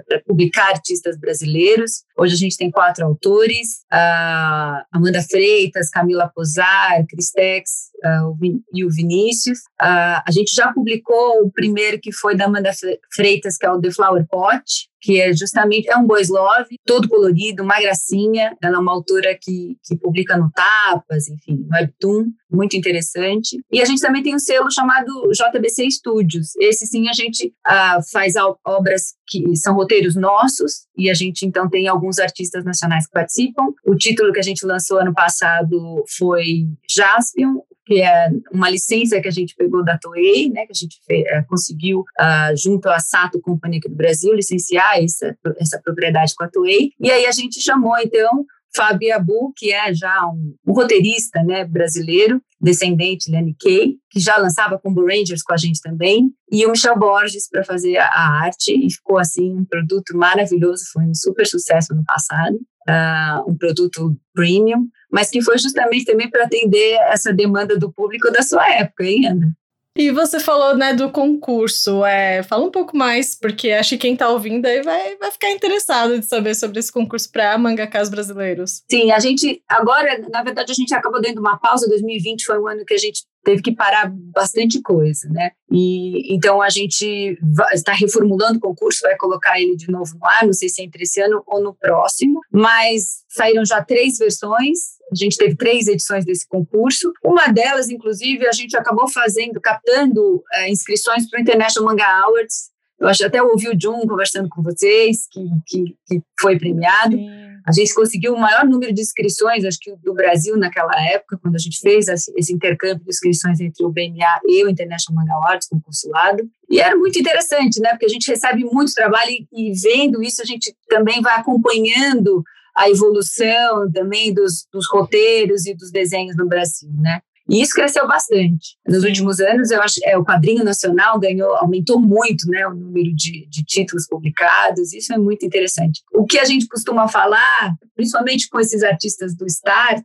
[0.08, 2.02] para publicar artistas brasileiros.
[2.18, 7.70] Hoje a gente tem quatro autores, uh, Amanda Freitas, Camila Posar, Cristex
[8.04, 8.36] uh,
[8.72, 9.60] e o Vinícius.
[9.80, 12.72] a gente já publicou o primeiro que foi da Amanda
[13.14, 17.08] Freitas, que é o The Flower Pot, que é justamente, é um boys love, todo
[17.10, 18.56] colorido, uma gracinha.
[18.62, 23.58] Ela é uma autora que, que publica no Tapas, enfim, no Webtoon, muito interessante.
[23.70, 26.54] E a gente também tem um selo chamado JBC Studios.
[26.60, 31.68] Esse sim a gente uh, faz obras que são roteiros nossos e a gente então
[31.68, 33.72] tem alguns artistas nacionais que participam.
[33.84, 39.28] O título que a gente lançou ano passado foi Jaspion, que é uma licença que
[39.28, 42.98] a gente pegou da Toei, né, que a gente fez, é, conseguiu, uh, junto à
[42.98, 46.92] Sato Company aqui do Brasil, licenciar essa, essa propriedade com a Toei.
[46.98, 48.44] E aí a gente chamou, então,
[48.76, 54.18] Fábio Abu, que é já um, um, roteirista né, brasileiro, descendente de Lenny Kay, que
[54.20, 58.06] já lançava Combo Rangers com a gente também, e o Michel Borges para fazer a,
[58.06, 62.56] a, arte, e ficou assim um produto maravilhoso, foi um super sucesso no passado,
[62.88, 68.30] uh, um produto premium, mas que foi justamente também para atender essa demanda do público
[68.30, 69.54] da sua época, hein, Ana?
[69.96, 72.04] E você falou, né, do concurso.
[72.04, 75.50] É, fala um pouco mais, porque acho que quem está ouvindo aí vai, vai ficar
[75.50, 78.82] interessado de saber sobre esse concurso para mangakas brasileiros.
[78.90, 81.88] Sim, a gente agora, na verdade, a gente acabou dando uma pausa.
[81.88, 85.50] 2020 foi um ano que a gente teve que parar bastante coisa, né?
[85.70, 87.38] E então a gente
[87.72, 90.84] está reformulando o concurso, vai colocar ele de novo no ar, não sei se é
[90.84, 94.94] entre esse ano ou no próximo, mas saíram já três versões.
[95.12, 97.12] A gente teve três edições desse concurso.
[97.22, 102.72] Uma delas, inclusive, a gente acabou fazendo, captando é, inscrições para o International Manga Awards.
[102.98, 107.16] Eu acho até ouvi o Jun conversando com vocês, que, que, que foi premiado.
[107.16, 107.43] Sim.
[107.66, 111.54] A gente conseguiu o maior número de inscrições, acho que do Brasil naquela época, quando
[111.54, 115.68] a gente fez esse intercâmbio de inscrições entre o BMA e o International Manga Awards
[115.68, 116.42] com o consulado.
[116.68, 117.90] E era muito interessante, né?
[117.90, 122.44] Porque a gente recebe muito trabalho e, e vendo isso, a gente também vai acompanhando
[122.76, 127.20] a evolução também dos, dos roteiros e dos desenhos no Brasil, né?
[127.48, 128.76] E isso cresceu bastante.
[128.86, 129.08] Nos Sim.
[129.08, 133.46] últimos anos, eu acho é, o quadrinho nacional ganhou, aumentou muito né, o número de,
[133.48, 136.02] de títulos publicados, isso é muito interessante.
[136.12, 140.04] O que a gente costuma falar, principalmente com esses artistas do Start,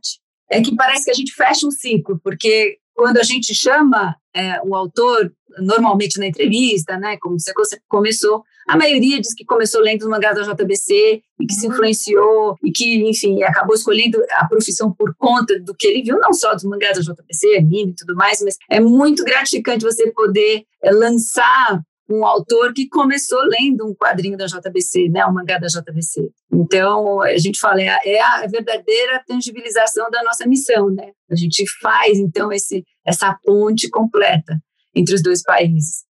[0.50, 4.60] é que parece que a gente fecha um ciclo, porque quando a gente chama é,
[4.62, 7.52] um autor, normalmente na entrevista, né, como você
[7.88, 11.72] começou, a maioria diz que começou lendo os mangás da JBC e que se uhum.
[11.72, 16.32] influenciou e que, enfim, acabou escolhendo a profissão por conta do que ele viu, não
[16.32, 20.62] só dos mangás da JBC, anime e tudo mais, mas é muito gratificante você poder
[20.82, 25.68] é, lançar um autor que começou lendo um quadrinho da JBC, né, um mangá da
[25.68, 26.28] JBC.
[26.52, 31.12] Então, a gente fala, é, é a verdadeira tangibilização da nossa missão, né?
[31.30, 34.58] A gente faz, então, esse, essa ponte completa
[34.94, 36.04] entre os dois países.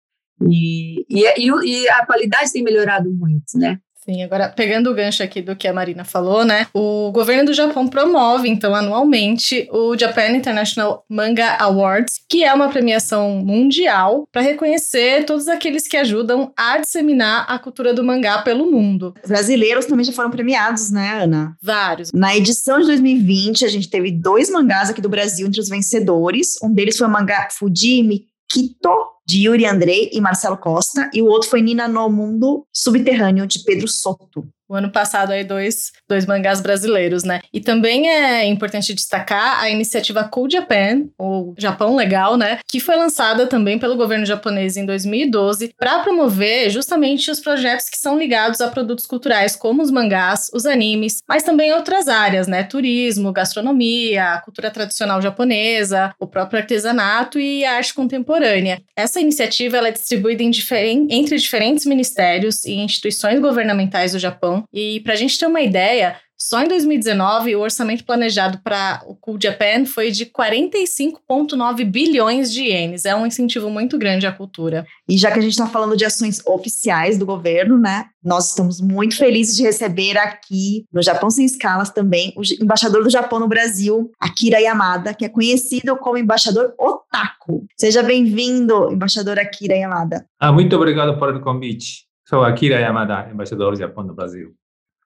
[0.48, 1.26] E, e,
[1.64, 3.78] e, a qualidade tem melhorado muito, né?
[4.04, 6.66] Sim, agora pegando o gancho aqui do que a Marina falou, né?
[6.72, 12.70] O governo do Japão promove, então, anualmente o Japan International Manga Awards, que é uma
[12.70, 18.70] premiação mundial para reconhecer todos aqueles que ajudam a disseminar a cultura do mangá pelo
[18.70, 19.14] mundo.
[19.26, 21.54] Brasileiros também já foram premiados, né, Ana?
[21.62, 22.10] Vários.
[22.12, 26.54] Na edição de 2020, a gente teve dois mangás aqui do Brasil entre os vencedores.
[26.62, 28.90] Um deles foi o mangá Fujimi Kito,
[29.30, 33.60] de Yuri Andrei e Marcelo Costa, e o outro foi Nina no Mundo Subterrâneo, de
[33.60, 34.48] Pedro Soto.
[34.70, 37.40] O ano passado aí dois, dois mangás brasileiros, né?
[37.52, 42.60] E também é importante destacar a iniciativa Cool Japan, ou Japão Legal, né?
[42.68, 47.98] Que foi lançada também pelo governo japonês em 2012 para promover justamente os projetos que
[47.98, 52.62] são ligados a produtos culturais como os mangás, os animes, mas também outras áreas, né?
[52.62, 58.80] Turismo, gastronomia, cultura tradicional japonesa, o próprio artesanato e a arte contemporânea.
[58.94, 65.16] Essa iniciativa é distribuída entre diferentes ministérios e instituições governamentais do Japão e para a
[65.16, 70.10] gente ter uma ideia, só em 2019 o orçamento planejado para o Cool Japan foi
[70.10, 73.04] de 45,9 bilhões de ienes.
[73.04, 74.86] É um incentivo muito grande à cultura.
[75.06, 78.06] E já que a gente está falando de ações oficiais do governo, né?
[78.24, 83.10] Nós estamos muito felizes de receber aqui no Japão Sem Escalas também o embaixador do
[83.10, 87.66] Japão no Brasil, Akira Yamada, que é conhecido como embaixador otaku.
[87.76, 90.24] Seja bem-vindo, embaixador Akira Yamada.
[90.40, 92.09] Ah, muito obrigado pelo convite.
[92.30, 94.54] Sou Akira Yamada, embaixador do Japão no Brasil.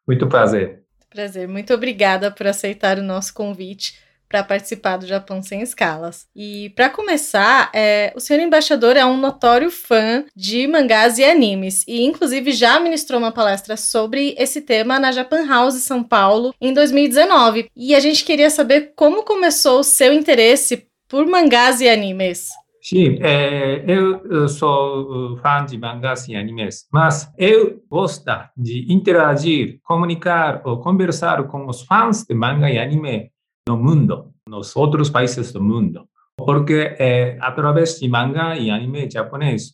[0.07, 0.83] Muito prazer.
[1.09, 1.49] Prazer.
[1.49, 6.27] Muito obrigada por aceitar o nosso convite para participar do Japão Sem Escalas.
[6.37, 11.83] E para começar, é, o senhor embaixador é um notório fã de mangás e animes
[11.89, 16.75] e inclusive já ministrou uma palestra sobre esse tema na Japan House São Paulo em
[16.75, 17.71] 2019.
[17.75, 22.51] E a gente queria saber como começou o seu interesse por mangás e animes.
[22.87, 30.61] Sim, é, eu sou fã de mangás e animes, mas eu gosto de interagir, comunicar
[30.67, 33.31] ou conversar com os fãs de manga e anime
[33.67, 36.07] no mundo, nos outros países do mundo.
[36.37, 39.73] Porque é, através de manga e anime japonês,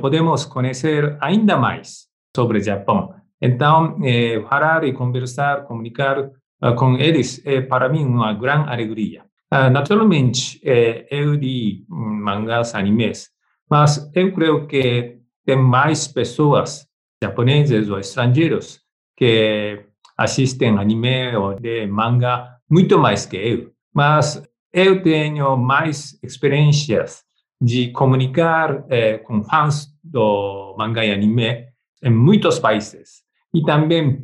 [0.00, 3.14] podemos conhecer ainda mais sobre o Japão.
[3.38, 6.30] Então, é, falar e conversar, comunicar
[6.78, 9.29] com eles é para mim uma grande alegria.
[9.50, 10.60] Naturalmente,
[11.10, 13.30] eu li mangás, animes,
[13.68, 16.86] mas eu creio que tem mais pessoas,
[17.22, 18.80] japoneses ou estrangeiros,
[19.16, 19.84] que
[20.16, 23.72] assistem anime ou de manga muito mais que eu.
[23.92, 24.40] Mas
[24.72, 27.24] eu tenho mais experiências
[27.60, 28.84] de comunicar
[29.24, 31.66] com fãs do manga e anime
[32.02, 33.24] em muitos países.
[33.52, 34.22] E também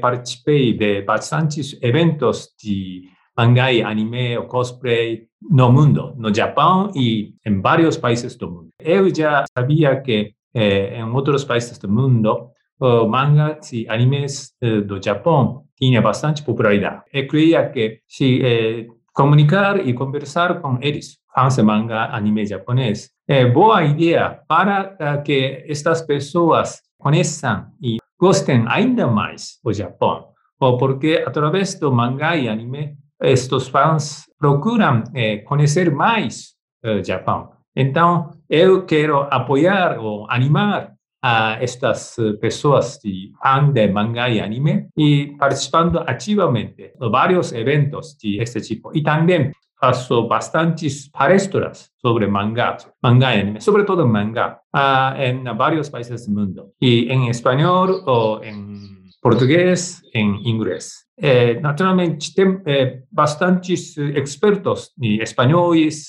[0.00, 7.34] participei de bastantes eventos de mangá e anime ou cosplay no mundo, no Japão e
[7.46, 8.70] em vários países do mundo.
[8.80, 14.80] Eu já sabia que eh, em outros países do mundo, o mangas e animes eh,
[14.80, 17.02] do Japão tinha bastante popularidade.
[17.12, 23.10] Eu creia que se eh, comunicar e conversar com eles, fãs de manga, anime japonês,
[23.28, 30.28] é boa ideia para uh, que estas pessoas conheçam e gostem ainda mais do Japão,
[30.58, 36.54] porque através do mangá e anime estes fãs procuram eh, conhecer mais
[36.84, 37.50] o Japão.
[37.74, 44.88] Então, eu quero apoiar ou animar a estas pessoas de fã de mangá e anime
[44.96, 48.90] e participando ativamente de vários eventos de este tipo.
[48.96, 55.88] E também faço bastantes palestras sobre mangá, mangá e anime, sobretudo mangá, uh, em vários
[55.88, 56.72] países do mundo.
[56.80, 58.97] E em espanhol ou em
[59.30, 60.92] português, em inglês.
[61.20, 66.06] É, naturalmente, tem é, bastantes expertos espanhóis,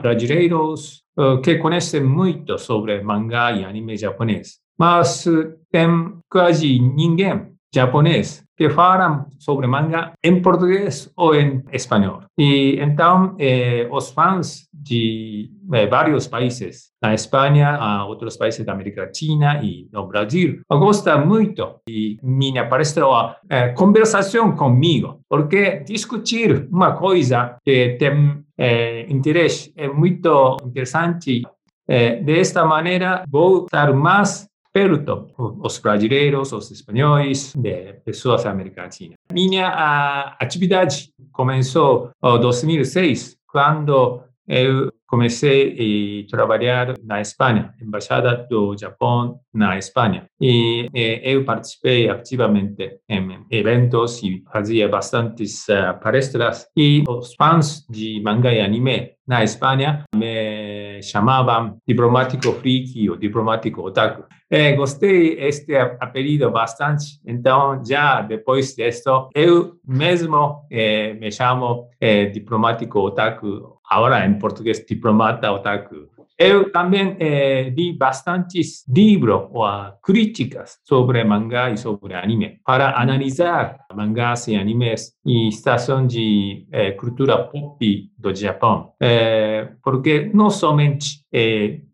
[0.00, 4.58] brasileiros, ah, que conhecem muito sobre mangá e anime japonês.
[4.78, 5.24] Mas
[5.70, 5.88] tem
[6.28, 12.22] quase ninguém japonês que falam sobre manga em português ou em espanhol.
[12.38, 18.72] E então, eh, os fãs de eh, vários países, na Espanha, a outros países da
[18.72, 23.04] América Latina e no Brasil, gostam muito de minha palestra,
[23.50, 31.42] eh, conversação comigo, porque discutir uma coisa que tem eh, interesse é muito interessante.
[31.86, 38.82] Eh, desta maneira, vou estar mais perto os brasileiros, os espanhóis, de pessoas da América
[38.82, 39.14] Latina.
[39.32, 49.38] Minha atividade começou em 2006, quando eu comecei a trabalhar na Espanha, embaixada do Japão
[49.52, 50.26] na Espanha.
[50.40, 50.88] E,
[51.22, 56.66] eu participei ativamente em eventos e fazia bastantes uh, palestras.
[56.76, 63.82] E os fãs de manga e anime na Espanha me chamavam diplomático friki ou diplomático
[63.82, 64.24] otaku.
[64.50, 72.26] É, gostei este apelido bastante, então já depois disso, eu mesmo eh, me chamo eh,
[72.26, 76.13] diplomático otaku, agora em português, diplomata otaku.
[76.36, 79.64] Eu também eh, li bastantes livros ou
[80.02, 86.90] críticas sobre mangá e sobre anime para analisar mangás e animes e estação de eh,
[86.92, 88.94] cultura pop do Japão.
[89.00, 91.24] Eh, porque não somente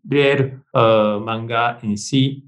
[0.09, 2.43] ler uh, mangá em si,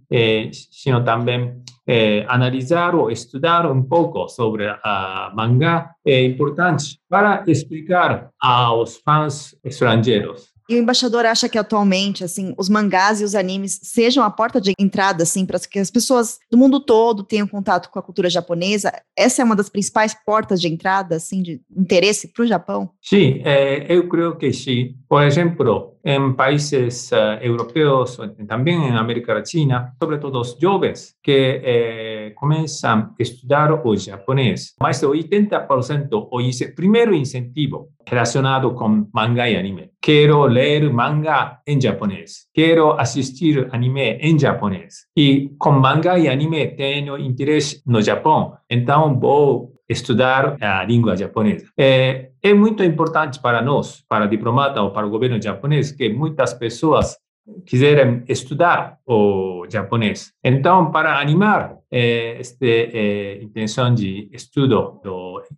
[0.71, 8.29] sino também é, analisar ou estudar um pouco sobre a mangá é importante para explicar
[8.39, 13.79] aos fãs estrangeiros e o embaixador acha que atualmente, assim, os mangás e os animes
[13.83, 17.89] sejam a porta de entrada, assim, para que as pessoas do mundo todo tenham contato
[17.89, 18.91] com a cultura japonesa?
[19.15, 22.89] Essa é uma das principais portas de entrada, assim, de interesse para o Japão?
[23.01, 24.95] Sim, é, eu creio que sim.
[25.07, 32.33] Por exemplo, em países uh, europeus, também em América Latina, sobretudo os jovens que eh,
[32.35, 39.55] começam a estudar o japonês, mais de 80% o primeiro incentivo relacionado com mangá e
[39.55, 39.91] anime.
[40.01, 42.47] Quero ler mangá em japonês.
[42.53, 45.05] Quero assistir anime em japonês.
[45.17, 51.67] E com mangá e anime tenho interesse no Japão, então vou estudar a língua japonesa.
[51.77, 56.53] É, é muito importante para nós, para diplomata ou para o governo japonês, que muitas
[56.53, 57.17] pessoas
[57.65, 60.33] quiserem estudar o japonês.
[60.43, 65.11] Então, para animar eh, esta eh, intenção de estudo da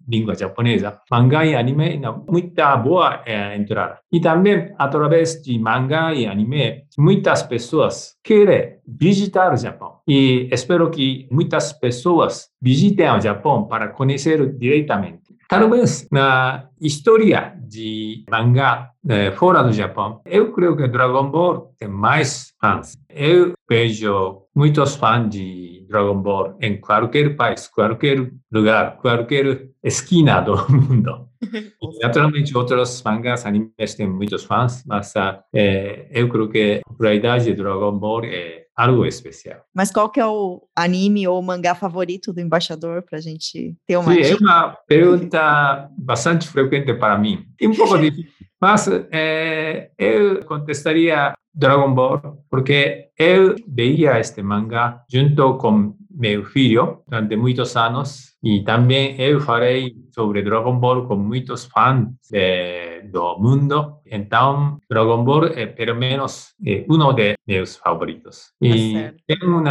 [0.08, 4.00] língua japonesa, mangá e anime é muita boa eh, entrada.
[4.12, 10.00] E também, através de mangá e anime, muitas pessoas querem visitar o Japão.
[10.08, 15.36] E espero que muitas pessoas visitem o Japão para conhecer diretamente.
[15.48, 21.88] Talvez na história de mangá eh, fora do Japão, eu creio que Dragon Ball tem
[21.88, 22.98] mais fãs.
[23.10, 30.56] Eu vejo muitos fãs de Dragon Ball em qualquer país, qualquer lugar, qualquer esquina do
[30.72, 31.30] mundo.
[32.02, 35.14] Naturalmente, outros mangás, animes têm muitos fãs, mas
[35.54, 39.62] eh, eu creio que a popularidade de Dragon Ball é algo especial.
[39.74, 43.98] Mas qual que é o anime ou mangá favorito do embaixador para a gente ter
[43.98, 46.65] uma Sim, é uma pergunta bastante frequente
[47.00, 47.46] para mim.
[47.60, 55.04] É um pouco difícil, mas é, eu contestaria Dragon Ball porque eu veia este mangá
[55.12, 61.16] junto com meu filho durante muitos anos e também eu falei sobre Dragon Ball com
[61.16, 63.96] muitos fãs de, do mundo.
[64.06, 68.52] Então, Dragon Ball é pelo menos é um de meus favoritos.
[68.62, 69.64] E tem um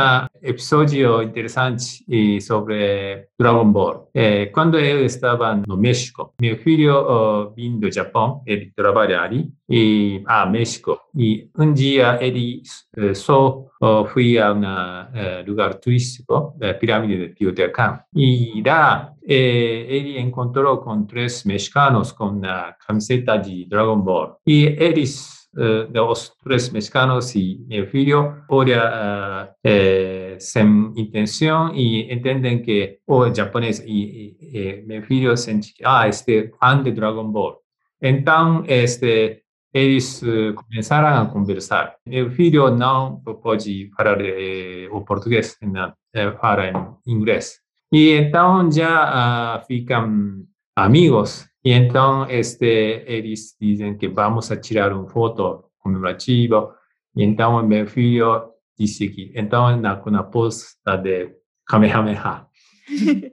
[0.42, 2.04] episódio interessante
[2.40, 4.10] sobre Dragon Ball.
[4.12, 9.52] É, quando eu estava no México, meu filho uh, vindo do Japão, ele trabalha ali,
[9.68, 10.98] e a México.
[11.16, 12.62] E um dia ele
[12.98, 13.64] uh, só
[14.12, 18.00] foi a um lugar turístico, a pirâmide de Teotihuacan.
[18.14, 24.36] E lá eh, ele encontrou com três mexicanos com a camiseta de Dragon Ball.
[24.46, 32.12] E eles, uh, os três mexicanos e meu filho, olham uh, eh, sem intenção e
[32.12, 36.92] entendem que o japonês e, e, e meu filho sente que ah, este fã de
[36.92, 37.58] Dragon Ball.
[38.02, 39.44] Então, este
[39.74, 41.96] eles uh, começaram a conversar.
[42.06, 47.58] Meu filho não pode falar eh, o português, não, eh, fala em inglês.
[47.94, 51.48] E então já uh, ficam amigos.
[51.64, 56.74] E então este, eles dizem que vamos a tirar uma foto comemorativa.
[57.14, 61.36] E então meu filho disse que então na, na posta de
[61.68, 62.48] Kamehameha.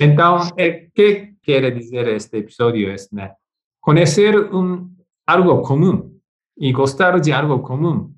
[0.00, 2.88] então, o que quer dizer este episódio?
[2.88, 3.32] É né?
[3.80, 4.94] conhecer um,
[5.26, 6.16] algo comum
[6.56, 8.14] e gostar de algo comum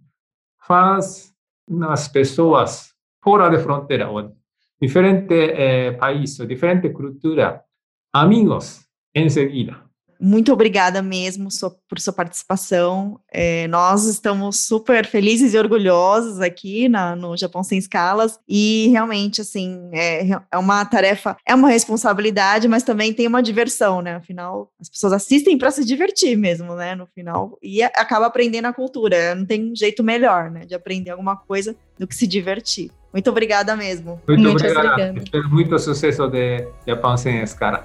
[0.61, 1.35] faz
[1.89, 2.93] as pessoas
[3.25, 4.37] fora de fronteira ou
[4.81, 7.63] diferente eh, país, diferente cultura,
[8.13, 9.87] amigos em seguida.
[10.19, 11.49] Muito obrigada mesmo
[11.89, 13.21] por sua participação.
[13.31, 19.43] É, nós estamos super felizes e orgulhosos aqui na, no Japão Sem Escalas e realmente,
[19.43, 24.15] assim, é, é uma tarefa, é uma responsabilidade, mas também tem uma diversão, né?
[24.15, 26.95] Afinal, as pessoas assistem para se divertir mesmo, né?
[26.95, 29.35] No final, e acaba aprendendo a cultura.
[29.35, 30.61] Não tem jeito melhor, né?
[30.61, 32.91] De aprender alguma coisa do que se divertir.
[33.17, 34.21] Muito obrigada mesmo.
[34.29, 34.89] Muito, muito obrigada.
[34.91, 35.19] obrigada.
[35.21, 37.83] Espero muito sucesso de Japão sem escala.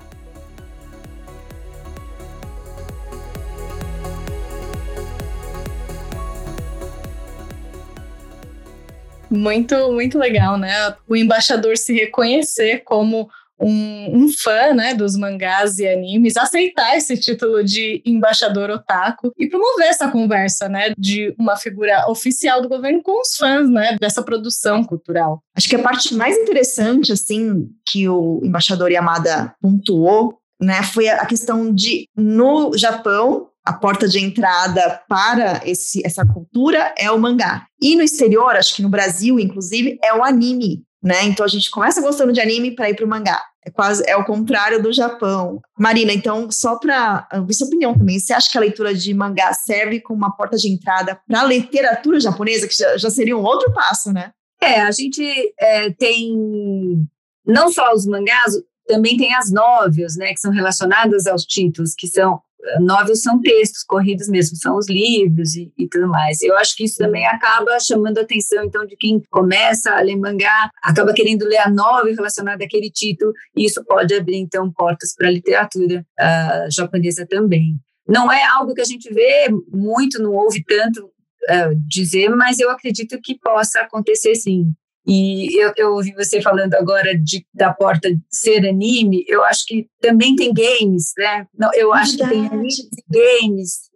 [9.30, 10.94] Muito, muito legal, né?
[11.08, 13.30] O embaixador se reconhecer como
[13.62, 19.48] um, um, fã né, dos mangás e animes, aceitar esse título de embaixador otaku e
[19.48, 24.24] promover essa conversa né, de uma figura oficial do governo com os fãs né, dessa
[24.24, 25.42] produção cultural.
[25.56, 31.26] Acho que a parte mais interessante assim que o embaixador Yamada pontuou né, foi a
[31.26, 37.66] questão de, no Japão, a porta de entrada para esse, essa cultura é o mangá.
[37.82, 41.24] E no exterior, acho que no Brasil, inclusive, é o anime né?
[41.24, 43.44] Então a gente começa gostando de anime para ir para o mangá.
[43.64, 45.62] É quase é o contrário do Japão.
[45.78, 49.54] Marina, então só para ouvir sua opinião também, você acha que a leitura de mangá
[49.54, 53.44] serve como uma porta de entrada para a literatura japonesa, que já, já seria um
[53.44, 54.32] outro passo, né?
[54.62, 55.24] É, a gente
[55.60, 57.08] é, tem
[57.46, 58.54] não só os mangás,
[58.88, 62.42] também tem as novelas, né, que são relacionadas aos títulos, que são
[62.80, 66.42] novelas são textos corridos mesmo, são os livros e, e, tudo mais.
[66.42, 70.16] Eu acho que isso também acaba chamando a atenção, então, de quem começa a ler
[70.16, 75.16] mangá, acaba querendo ler a novela relacionada àquele título, e isso pode abrir, então, portas
[75.16, 77.80] para a literatura uh, japonesa também.
[78.08, 82.70] Não é algo que a gente vê muito, não ouve tanto uh, dizer, mas eu
[82.70, 84.74] acredito que possa acontecer sim.
[85.14, 89.86] E eu, eu ouvi você falando agora de, da porta ser anime, eu acho que
[90.00, 91.46] também tem games, né?
[91.54, 92.32] Não, eu acho Verdade.
[92.32, 93.92] que tem animes e games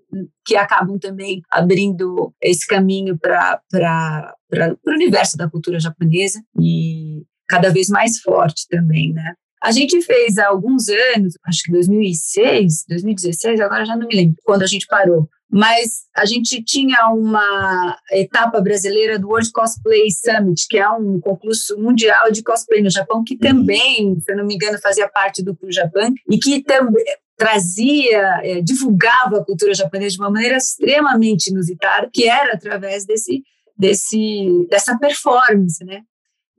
[0.46, 3.62] que acabam também abrindo esse caminho para
[4.86, 9.36] o universo da cultura japonesa e cada vez mais forte também, né?
[9.66, 14.36] A gente fez há alguns anos, acho que 2006, 2016, agora já não me lembro,
[14.44, 20.68] quando a gente parou, mas a gente tinha uma etapa brasileira do World Cosplay Summit,
[20.70, 24.54] que é um concurso mundial de cosplay no Japão, que também, se eu não me
[24.54, 27.04] engano, fazia parte do Pro Japan, e que também
[27.36, 33.42] trazia, é, divulgava a cultura japonesa de uma maneira extremamente inusitada, que era através desse,
[33.76, 36.04] desse, dessa performance, né?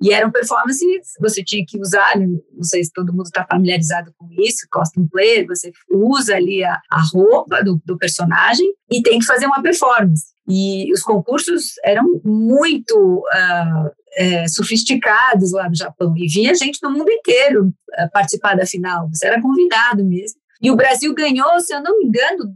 [0.01, 4.29] E eram performances, você tinha que usar, não sei se todo mundo está familiarizado com
[4.43, 9.25] isso, costume play, você usa ali a, a roupa do, do, personagem e tem que
[9.25, 10.27] fazer uma performance.
[10.47, 16.91] E os concursos eram muito uh, é, sofisticados lá no Japão e vinha gente do
[16.91, 20.39] mundo inteiro uh, participar da final, você era convidado mesmo.
[20.61, 22.55] E o Brasil ganhou, se eu não me engano,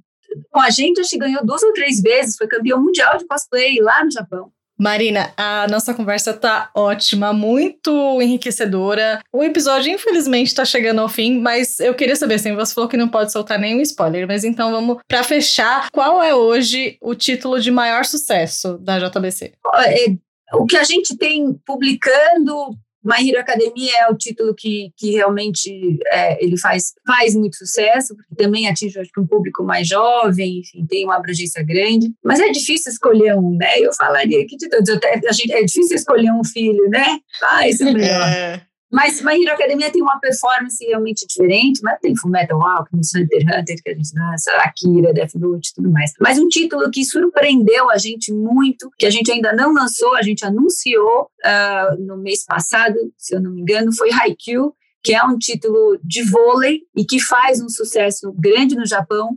[0.51, 3.81] com a gente, acho que ganhou duas ou três vezes, foi campeão mundial de cosplay
[3.81, 4.53] lá no Japão.
[4.81, 7.91] Marina, a nossa conversa tá ótima, muito
[8.23, 9.21] enriquecedora.
[9.31, 12.97] O episódio, infelizmente, tá chegando ao fim, mas eu queria saber, assim, você falou que
[12.97, 17.61] não pode soltar nenhum spoiler, mas então vamos, para fechar, qual é hoje o título
[17.61, 19.53] de maior sucesso da JBC?
[19.87, 20.07] É,
[20.55, 22.75] o que a gente tem publicando
[23.05, 28.15] My Hero Academia é o título que, que realmente é, ele faz, faz muito sucesso,
[28.15, 32.13] porque também atinge acho um público mais jovem, enfim, tem uma abrangência grande.
[32.23, 33.79] Mas é difícil escolher um, né?
[33.79, 37.19] Eu falaria que de todos, a gente, é difícil escolher um filho, né?
[37.43, 38.29] Ah, esse é melhor.
[38.29, 38.70] É.
[38.91, 43.77] Mas My Hero Academia tem uma performance realmente diferente, mas tem Fullmetal Alchemist, Hunter Hunter,
[43.83, 46.13] que a gente dança, Akira, Death Note tudo mais.
[46.21, 50.23] Mas um título que surpreendeu a gente muito, que a gente ainda não lançou, a
[50.23, 55.23] gente anunciou uh, no mês passado, se eu não me engano, foi Haikyuu, que é
[55.23, 59.31] um título de vôlei e que faz um sucesso grande no Japão,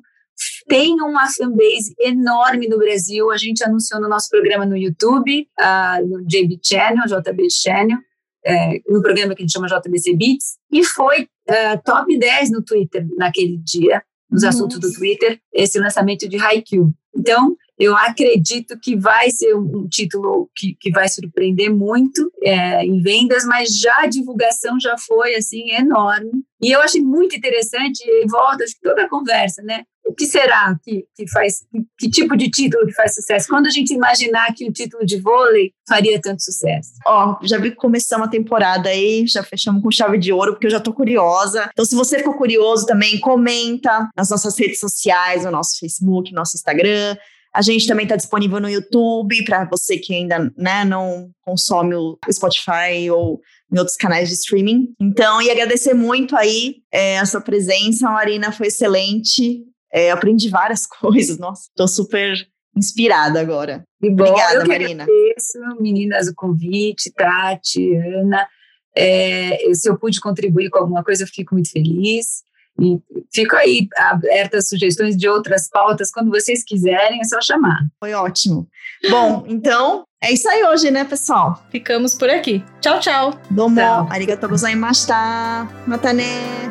[0.68, 3.32] tem uma fanbase enorme no Brasil.
[3.32, 7.97] A gente anunciou no nosso programa no YouTube, uh, no JB Channel, JB Channel,
[8.46, 12.64] é, no programa que a gente chama JBC Beats, e foi uh, top 10 no
[12.64, 14.58] Twitter naquele dia, nos Nossa.
[14.58, 16.94] assuntos do Twitter, esse lançamento de Haikyuu.
[17.16, 23.02] Então, eu acredito que vai ser um, título que, que vai surpreender muito é, em
[23.02, 26.32] vendas, mas já a divulgação já foi assim enorme.
[26.62, 29.84] E eu achei muito interessante, e volta que toda a conversa, né?
[30.06, 33.48] o que será que, que faz, que, que, tipo de título que faz sucesso?
[33.48, 36.92] Quando a gente imaginar que um título de vôlei faria tanto sucesso?
[37.06, 40.68] Ó, já vi que começamos a temporada aí, já fechamos com chave de ouro, porque
[40.68, 41.70] eu já tô curiosa.
[41.72, 46.38] Então, se você ficou curioso também, comenta nas nossas redes sociais, no nosso Facebook, no
[46.38, 47.16] nosso Instagram.
[47.54, 52.18] A gente também está disponível no YouTube para você que ainda né, não consome o
[52.32, 53.39] Spotify ou
[53.72, 54.93] em outros canais de streaming.
[54.99, 59.64] Então, e agradecer muito aí é, a sua presença, Marina, foi excelente.
[59.91, 61.38] É, aprendi várias coisas.
[61.38, 62.36] Nossa, tô super
[62.76, 63.84] inspirada agora.
[64.01, 65.04] Que bom, Obrigada, eu Marina.
[65.04, 68.47] Agradeço, meninas, o convite, Tati, Ana.
[68.95, 72.43] É, se eu pude contribuir com alguma coisa, eu fico muito feliz.
[72.80, 73.00] E
[73.32, 76.12] fico aí aberta a sugestões de outras pautas.
[76.12, 77.80] Quando vocês quiserem, é só chamar.
[78.00, 78.68] Foi ótimo.
[79.10, 81.64] Bom, então é isso aí hoje, né, pessoal?
[81.70, 82.64] Ficamos por aqui.
[82.82, 83.40] Tchau, tchau.
[83.50, 84.08] Domo, tchau.
[84.10, 85.68] arigatou gozaimashita.
[85.86, 86.24] Matane.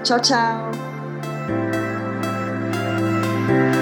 [0.03, 0.93] Tchau, tchau.
[3.45, 3.82] Thank you.